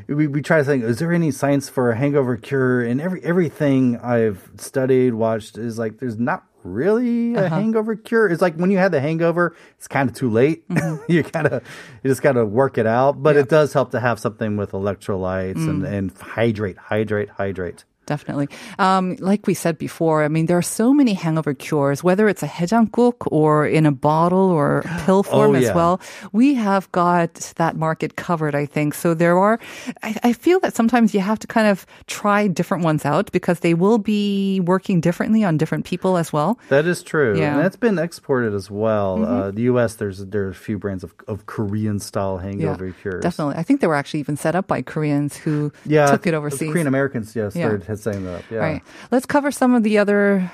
we, 0.07 0.25
we 0.25 0.41
try 0.41 0.57
to 0.57 0.63
think: 0.63 0.83
is 0.83 0.97
there 0.97 1.13
any 1.13 1.29
science 1.29 1.69
for 1.69 1.82
a 1.91 1.95
hangover 1.95 2.37
cure? 2.37 2.81
And 2.81 2.99
every 3.01 3.23
everything 3.23 3.97
I've 3.99 4.49
studied, 4.57 5.13
watched 5.13 5.57
is 5.57 5.77
like 5.79 5.99
there's 5.99 6.17
not 6.19 6.43
really 6.63 7.35
a 7.35 7.45
Uh-huh. 7.45 7.55
hangover 7.59 7.95
cure. 7.95 8.27
It's 8.27 8.41
like 8.41 8.55
when 8.55 8.71
you 8.71 8.77
have 8.77 8.91
the 8.91 9.01
hangover, 9.01 9.55
it's 9.77 9.87
kind 9.87 10.09
of 10.09 10.15
too 10.15 10.29
late. 10.29 10.67
Mm-hmm. 10.69 11.03
you 11.11 11.23
kind 11.23 11.47
of 11.47 11.63
you 12.03 12.09
just 12.09 12.21
gotta 12.21 12.45
work 12.45 12.77
it 12.77 12.87
out. 12.87 13.21
But 13.21 13.35
it 13.35 13.49
does 13.49 13.73
help 13.73 13.91
to 13.91 13.99
have 13.99 14.19
something 14.19 14.55
with 14.57 14.71
electrolytes 14.71 15.55
Mm. 15.55 15.69
and 15.69 15.83
and 15.85 16.11
hydrate, 16.17 16.77
hydrate, 16.77 17.29
hydrate. 17.29 17.83
Definitely. 18.05 18.49
Um, 18.79 19.15
like 19.19 19.47
we 19.47 19.53
said 19.53 19.77
before, 19.77 20.23
I 20.23 20.27
mean, 20.27 20.47
there 20.47 20.57
are 20.57 20.61
so 20.61 20.93
many 20.93 21.13
hangover 21.13 21.53
cures, 21.53 22.03
whether 22.03 22.27
it's 22.27 22.43
a 22.43 22.47
hejangkuk 22.47 23.27
or 23.31 23.65
in 23.65 23.85
a 23.85 23.91
bottle 23.91 24.49
or 24.49 24.83
pill 25.05 25.19
oh, 25.19 25.23
form 25.23 25.55
oh, 25.55 25.59
yeah. 25.59 25.69
as 25.69 25.75
well. 25.75 26.01
We 26.33 26.55
have 26.55 26.91
got 26.91 27.33
that 27.55 27.77
market 27.77 28.15
covered, 28.15 28.55
I 28.55 28.65
think. 28.65 28.93
So 28.93 29.13
there 29.13 29.37
are, 29.37 29.59
I, 30.01 30.15
I, 30.23 30.33
feel 30.33 30.59
that 30.61 30.75
sometimes 30.75 31.13
you 31.13 31.21
have 31.21 31.39
to 31.39 31.47
kind 31.47 31.67
of 31.67 31.85
try 32.07 32.47
different 32.47 32.83
ones 32.83 33.05
out 33.05 33.31
because 33.31 33.61
they 33.61 33.73
will 33.73 33.97
be 33.97 34.59
working 34.59 34.99
differently 34.99 35.43
on 35.43 35.57
different 35.57 35.85
people 35.85 36.17
as 36.17 36.33
well. 36.33 36.59
That 36.69 36.85
is 36.85 37.03
true. 37.03 37.39
Yeah. 37.39 37.55
And 37.55 37.63
that's 37.63 37.77
been 37.77 37.99
exported 37.99 38.53
as 38.53 38.69
well. 38.69 39.17
Mm-hmm. 39.19 39.31
Uh, 39.31 39.51
the 39.51 39.61
U.S., 39.63 39.95
there's, 39.95 40.25
there 40.25 40.43
are 40.43 40.49
a 40.49 40.55
few 40.55 40.77
brands 40.77 41.03
of, 41.03 41.13
of 41.27 41.45
Korean 41.45 41.99
style 41.99 42.37
hangover 42.37 42.87
yeah, 42.87 42.93
cures. 43.01 43.23
Definitely. 43.23 43.55
I 43.55 43.63
think 43.63 43.79
they 43.79 43.87
were 43.87 43.95
actually 43.95 44.19
even 44.19 44.35
set 44.35 44.55
up 44.55 44.67
by 44.67 44.81
Koreans 44.81 45.37
who 45.37 45.71
yeah, 45.85 46.07
took 46.07 46.27
it 46.27 46.33
overseas. 46.33 46.71
Korean 46.71 46.87
Americans, 46.87 47.35
yes. 47.35 47.55
Yeah 47.55 47.77
setting 48.01 48.25
that 48.25 48.39
up. 48.39 48.43
Yeah. 48.49 48.57
Right. 48.59 48.83
Let's 49.11 49.25
cover 49.25 49.51
some 49.51 49.73
of 49.73 49.83
the 49.83 49.97
other 49.97 50.51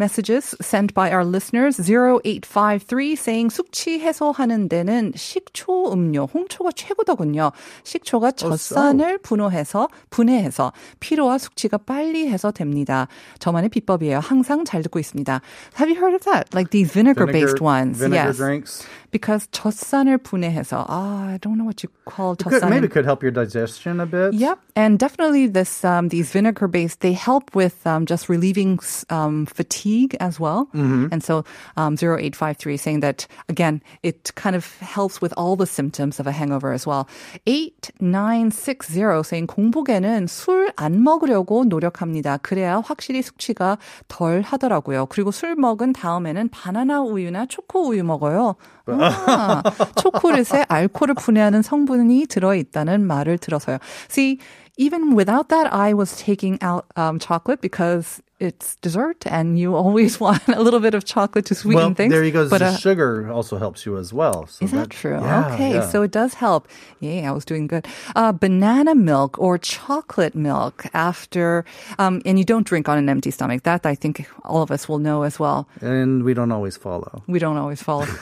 messages 0.00 0.54
sent 0.60 0.92
by 0.92 1.10
our 1.10 1.24
listeners. 1.24 1.80
0853 1.80 3.16
saying 3.16 3.48
숙취 3.50 3.98
해소하는 4.00 4.68
데는 4.68 5.12
식초 5.16 5.90
음료, 5.92 6.26
홍초가 6.26 6.72
최고더군요. 6.72 7.52
식초가 7.82 8.32
젖산을 8.32 9.18
분해해서 9.18 9.88
분해해서 10.10 10.72
피로와 11.00 11.38
숙취가 11.38 11.78
빨리 11.78 12.28
해소됩니다. 12.28 13.08
저만의 13.38 13.70
비법이에요. 13.70 14.18
항상 14.20 14.64
잘 14.64 14.82
듣고 14.82 14.98
있습니다. 14.98 15.40
Have 15.78 15.88
you 15.88 15.96
heard 15.96 16.14
of 16.14 16.24
that? 16.24 16.52
Like 16.54 16.70
these 16.70 16.92
vinegar-based 16.92 17.58
Vinegar- 17.58 17.64
ones. 17.64 17.98
Vinegar 17.98 18.28
yes. 18.28 18.36
drinks. 18.36 18.86
Because 19.12 19.46
젖산을 19.50 20.18
분해해서 20.18 20.84
ah, 20.90 21.28
I 21.32 21.38
don't 21.38 21.56
know 21.56 21.64
what 21.64 21.82
you 21.82 21.88
call 22.04 22.36
Could, 22.36 22.60
젖산. 22.60 22.68
maybe 22.68 22.84
it 22.86 22.92
could 22.92 23.06
help 23.06 23.22
your 23.22 23.32
digestion 23.32 23.98
a 24.00 24.04
bit. 24.04 24.34
Yep, 24.34 24.58
and 24.74 24.98
definitely 24.98 25.46
this 25.46 25.84
um, 25.86 26.08
these 26.08 26.30
vinegar 26.30 26.68
based 26.68 27.00
they 27.00 27.14
help 27.14 27.54
with 27.54 27.86
um, 27.86 28.04
just 28.04 28.28
relieving 28.28 28.78
um, 29.08 29.46
fatigue 29.46 29.86
as 30.19 30.39
well. 30.39 30.67
Mm-hmm. 30.73 31.07
And 31.11 31.23
so 31.23 31.43
um, 31.77 31.95
0853 31.95 32.73
is 32.73 32.81
saying 32.81 32.99
that 33.01 33.27
again 33.49 33.81
it 34.03 34.33
kind 34.35 34.55
of 34.55 34.65
helps 34.79 35.21
with 35.21 35.33
all 35.37 35.55
the 35.55 35.67
symptoms 35.67 36.19
of 36.19 36.27
a 36.27 36.31
hangover 36.31 36.73
as 36.73 36.87
well. 36.87 37.07
8960 37.45 39.23
saying 39.23 39.47
공복에는 39.47 40.27
술 40.27 40.71
안 40.75 41.03
먹으려고 41.03 41.63
노력합니다. 41.65 42.37
그래야 42.37 42.81
확실히 42.83 43.21
숙취가 43.21 43.77
덜 44.07 44.41
하더라고요. 44.41 45.05
그리고 45.07 45.31
술 45.31 45.55
먹은 45.55 45.93
다음에는 45.93 46.49
바나나 46.49 47.01
우유나 47.01 47.45
초코 47.47 47.89
우유 47.89 48.03
먹어요. 48.03 48.55
아, 48.87 49.63
초콜릿에 50.01 50.65
알코올을 50.67 51.15
분해하는 51.15 51.61
성분이 51.61 52.25
들어 52.27 52.55
있다는 52.55 53.05
말을 53.05 53.37
들어서요. 53.37 53.77
See, 54.09 54.39
even 54.77 55.15
without 55.15 55.49
that, 55.49 55.71
I 55.71 55.93
was 55.93 56.15
taking 56.17 56.57
out 56.63 56.85
um, 56.95 57.19
chocolate 57.19 57.61
because 57.61 58.21
it's 58.41 58.75
dessert, 58.77 59.25
and 59.27 59.59
you 59.59 59.75
always 59.83 60.19
want 60.19 60.45
a 60.47 60.61
little 60.61 60.79
bit 60.79 60.93
of 60.93 61.05
chocolate 61.05 61.45
to 61.45 61.55
sweeten 61.55 61.77
well, 61.77 61.93
things. 61.93 62.11
there 62.11 62.23
you 62.23 62.31
go. 62.31 62.49
But, 62.49 62.59
the 62.59 62.65
uh, 62.65 62.77
sugar 62.77 63.31
also 63.31 63.57
helps 63.57 63.85
you 63.85 63.97
as 63.97 64.11
well. 64.11 64.47
So 64.47 64.65
is 64.65 64.71
that 64.71 64.89
true? 64.89 65.19
yeah, 65.21 65.53
okay, 65.53 65.73
yeah. 65.75 65.87
so 65.87 66.01
it 66.01 66.11
does 66.11 66.33
help. 66.33 66.67
Yeah, 66.99 67.29
I 67.29 67.31
was 67.31 67.45
doing 67.45 67.67
good. 67.67 67.87
Uh, 68.15 68.31
banana 68.31 68.95
milk 68.95 69.39
or 69.39 69.57
chocolate 69.57 70.35
milk 70.35 70.85
after, 70.93 71.63
um, 71.99 72.21
and 72.25 72.37
you 72.39 72.45
don't 72.45 72.65
drink 72.65 72.89
on 72.89 72.97
an 72.97 73.07
empty 73.07 73.31
stomach. 73.31 73.63
That 73.63 73.85
I 73.85 73.95
think 73.95 74.27
all 74.43 74.61
of 74.61 74.71
us 74.71 74.89
will 74.89 74.99
know 74.99 75.23
as 75.23 75.39
well. 75.39 75.67
and 75.79 76.23
we 76.23 76.33
don't 76.33 76.51
always 76.51 76.77
follow. 76.77 77.23
We 77.27 77.39
don't 77.39 77.57
always 77.57 77.81
follow. 77.81 78.07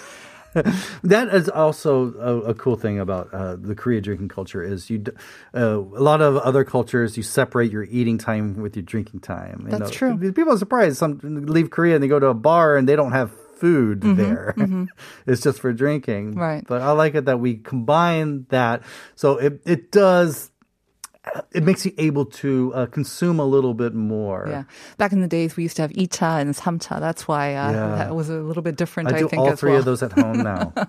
That 1.04 1.30
is 1.34 1.50
also 1.50 2.14
a, 2.16 2.50
a 2.52 2.54
cool 2.54 2.76
thing 2.76 3.00
about 3.00 3.34
uh, 3.34 3.56
the 3.56 3.76
Korea 3.76 4.02
drinking 4.02 4.30
culture 4.30 4.62
is 4.64 4.90
you. 4.90 5.00
d- 5.00 5.12
Uh, 5.54 5.80
a 5.80 6.04
lot 6.04 6.22
of 6.22 6.38
other 6.38 6.64
cultures 6.64 7.18
you 7.18 7.24
separate 7.24 7.72
your 7.72 7.84
eating 7.84 8.18
time 8.18 8.62
with 8.62 8.76
your 8.76 8.84
drinking 8.84 9.20
time. 9.22 9.62
You 9.66 9.78
That's 9.78 9.92
know, 10.02 10.18
true. 10.18 10.32
People 10.32 10.54
are 10.54 10.58
surprised. 10.58 10.98
Some 10.98 11.20
leave 11.24 11.70
Korea 11.70 11.96
and 11.96 12.04
they 12.04 12.08
go 12.08 12.20
to 12.20 12.28
a 12.28 12.34
bar 12.34 12.78
and 12.78 12.88
they 12.88 12.96
don't 12.96 13.12
have 13.14 13.32
food 13.58 14.02
there. 14.02 14.56
it's 15.28 15.42
just 15.42 15.60
for 15.60 15.74
drinking. 15.74 16.32
Mm-hmm, 16.32 16.40
Right. 16.40 16.64
But 16.68 16.82
I 16.82 16.92
like 16.92 17.16
it 17.16 17.26
that 17.26 17.40
we 17.40 17.56
combine 17.58 18.46
that. 18.50 18.84
So 19.16 19.38
it 19.38 19.62
it 19.66 19.92
does. 19.92 20.52
It 21.52 21.64
makes 21.64 21.86
you 21.86 21.94
able 21.98 22.26
to 22.44 22.72
uh, 22.74 22.86
consume 22.88 23.40
a 23.40 23.46
little 23.46 23.74
bit 23.74 23.94
more. 23.94 24.46
Yeah. 24.50 24.64
Back 24.98 25.12
in 25.14 25.22
the 25.22 25.28
days, 25.28 25.56
we 25.58 25.64
used 25.64 25.76
to 25.78 25.82
have 25.84 25.92
2차 25.92 26.42
and 26.42 26.54
3차. 26.56 27.00
That's 27.00 27.28
why 27.28 27.56
uh, 27.56 27.72
Yeah. 27.72 27.96
that 27.96 28.16
was 28.16 28.30
a 28.30 28.38
little 28.42 28.64
bit 28.64 28.76
different, 28.78 29.10
I 29.12 29.18
I, 29.18 29.20
do 29.20 29.28
think, 29.30 29.42
all 29.42 29.56
three 29.56 29.72
well. 29.72 29.80
of 29.80 29.86
those 29.86 30.04
at 30.04 30.12
home 30.14 30.44
now. 30.44 30.74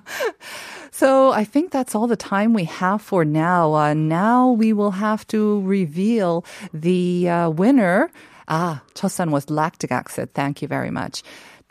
So 0.92 1.30
I 1.32 1.44
think 1.44 1.70
that's 1.70 1.94
all 1.94 2.09
the 2.09 2.16
time 2.16 2.52
we 2.52 2.64
have 2.64 3.00
for 3.00 3.25
now. 3.25 3.75
Uh, 3.75 3.94
now 3.94 4.50
we 4.50 4.73
will 4.73 4.90
have 4.90 5.25
to 5.28 5.62
reveal 5.62 6.44
the 6.75 7.28
uh, 7.28 7.49
winner. 7.50 8.11
Ah, 8.49 8.82
Jeotsan 8.94 9.30
was 9.30 9.49
lactic 9.49 9.92
acid. 9.92 10.35
Thank 10.35 10.61
you 10.62 10.68
very 10.68 10.90
much. 10.90 11.23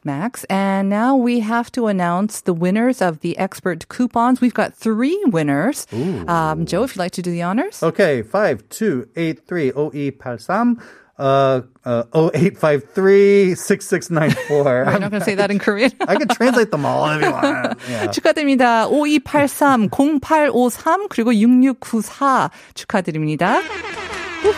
Max. 0.09 0.45
And 0.51 0.89
now 0.89 1.17
we 1.17 1.41
have 1.41 1.73
to 1.73 1.87
announce 1.87 2.43
the 2.43 2.53
winners 2.53 3.01
of 3.01 3.21
the 3.21 3.37
expert 3.39 3.89
coupons. 3.89 4.41
We've 4.41 4.55
got 4.55 4.75
three 4.75 5.19
winners. 5.27 5.87
Um, 6.29 6.67
Joe, 6.67 6.85
if 6.85 6.95
you'd 6.95 7.01
like 7.01 7.13
to 7.13 7.23
do 7.23 7.31
the 7.31 7.43
honors. 7.43 7.83
Okay, 7.83 8.23
five 8.23 8.69
two 8.69 9.09
eight 9.17 9.47
three 9.47 9.73
OE 9.73 10.11
팔삼 10.13 10.77
uh 11.17 11.63
uh 11.85 12.03
0853 12.15 13.55
6694. 13.55 14.85
I'm 14.85 15.01
not 15.01 15.11
going 15.11 15.21
to 15.21 15.25
say 15.25 15.37
that 15.37 15.51
in 15.51 15.59
Korean. 15.61 15.93
I 16.09 16.17
can 16.17 16.27
translate 16.29 16.71
them 16.73 16.85
all 16.85 17.07
if 17.09 17.23
you 17.23 17.31
want. 17.31 17.79
Yeah. 17.89 18.07
축하드립니다. 18.09 18.89
5283, 18.91 20.51
0853, 20.51 21.09
그리고 21.09 21.31
6694 21.33 22.51
축하드립니다. 22.75 23.61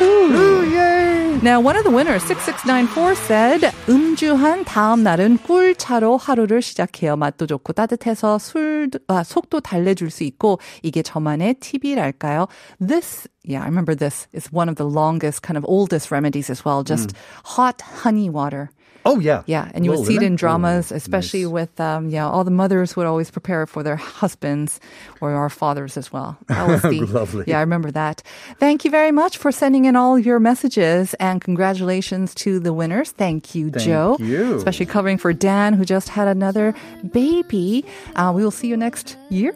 Ooh, 0.03 0.65
yay! 0.65 1.39
Now, 1.43 1.61
one 1.61 1.77
of 1.77 1.85
the 1.85 1.91
winners, 1.95 2.25
6694, 2.25 3.15
said, 3.15 3.71
음주한 3.89 4.65
다음 4.65 5.03
날은 5.03 5.39
꿀차로 5.39 6.17
하루를 6.17 6.61
시작해요. 6.61 7.17
맛도 7.17 7.47
좋고 7.47 7.73
따뜻해서 7.73 8.39
술, 8.39 8.91
아, 9.07 9.23
속도 9.23 9.61
달래줄 9.61 10.11
수 10.11 10.25
있고, 10.25 10.59
이게 10.83 11.03
저만의 11.03 11.55
팁이랄까요? 11.61 12.49
This, 12.81 13.29
yeah, 13.45 13.63
I 13.63 13.69
remember 13.69 13.95
this 13.95 14.27
is 14.35 14.51
one 14.53 14.69
of 14.69 14.77
the 14.77 14.91
longest, 14.91 15.43
kind 15.43 15.57
of 15.57 15.65
oldest 15.69 16.11
remedies 16.11 16.51
as 16.51 16.65
well. 16.65 16.83
Just 16.83 17.15
hot 17.45 17.81
honey 18.03 18.29
water. 18.29 18.71
Oh 19.06 19.20
yeah. 19.20 19.44
Yeah, 19.48 19.72
and 19.74 19.84
you 19.84 19.92
would 19.92 20.06
see 20.06 20.16
it 20.16 20.24
in 20.24 20.36
dramas, 20.36 20.92
Ooh, 20.92 20.96
especially 20.96 21.44
nice. 21.44 21.52
with 21.52 21.80
um, 21.80 22.10
yeah, 22.10 22.28
all 22.28 22.44
the 22.44 22.52
mothers 22.52 22.96
would 22.96 23.06
always 23.08 23.32
prepare 23.32 23.66
for 23.66 23.84
their 23.84 23.96
husbands 23.96 24.80
or 25.22 25.32
our 25.32 25.50
fathers 25.50 25.98
as 25.98 26.12
well. 26.14 26.38
That 26.48 26.68
was 26.68 26.82
the 26.84 27.02
Lovely. 27.06 27.46
Yeah, 27.48 27.58
I 27.58 27.62
remember 27.62 27.92
that. 27.92 28.22
Thank 28.60 28.86
you 28.86 28.92
very 28.92 29.12
much 29.12 29.38
for 29.38 29.52
sending 29.52 29.86
in 29.86 29.96
all 29.96 30.20
your 30.20 30.40
messages 30.40 31.14
and 31.16 31.42
congratulations 31.42 32.36
to 32.36 32.60
the 32.60 32.74
winners. 32.74 33.12
Thank 33.12 33.56
you, 33.56 33.70
Thank 33.72 33.86
Joe. 33.86 34.18
you. 34.20 34.56
Especially 34.56 34.86
covering 34.86 35.18
for 35.18 35.34
Dan 35.34 35.74
who 35.74 35.86
just 35.86 36.10
had 36.10 36.28
another 36.28 36.74
baby. 37.12 37.84
Uh, 38.16 38.32
we 38.36 38.44
will 38.44 38.52
see 38.52 38.68
you 38.68 38.78
next 38.78 39.18
year. 39.30 39.54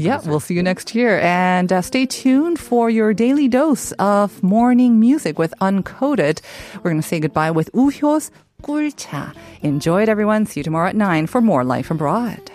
Yeah, 0.00 0.20
we'll 0.30 0.40
see 0.40 0.54
you 0.54 0.62
next 0.62 0.94
year. 0.94 1.18
And 1.20 1.72
uh, 1.72 1.82
stay 1.82 2.06
tuned 2.06 2.58
for 2.58 2.88
your 2.88 3.12
daily 3.12 3.48
dose 3.48 3.92
of 3.92 4.42
morning 4.42 5.00
music 5.00 5.38
with 5.38 5.52
Uncoded. 5.60 6.40
We're 6.76 6.90
going 6.90 7.02
to 7.02 7.06
say 7.06 7.20
goodbye 7.20 7.50
with 7.50 7.70
Uhyo's 7.72 8.30
꿀차. 8.62 9.34
Enjoy 9.62 10.02
it, 10.02 10.08
everyone. 10.08 10.46
See 10.46 10.60
you 10.60 10.64
tomorrow 10.64 10.88
at 10.88 10.96
9 10.96 11.26
for 11.26 11.40
more 11.40 11.64
Life 11.64 11.90
Abroad. 11.90 12.50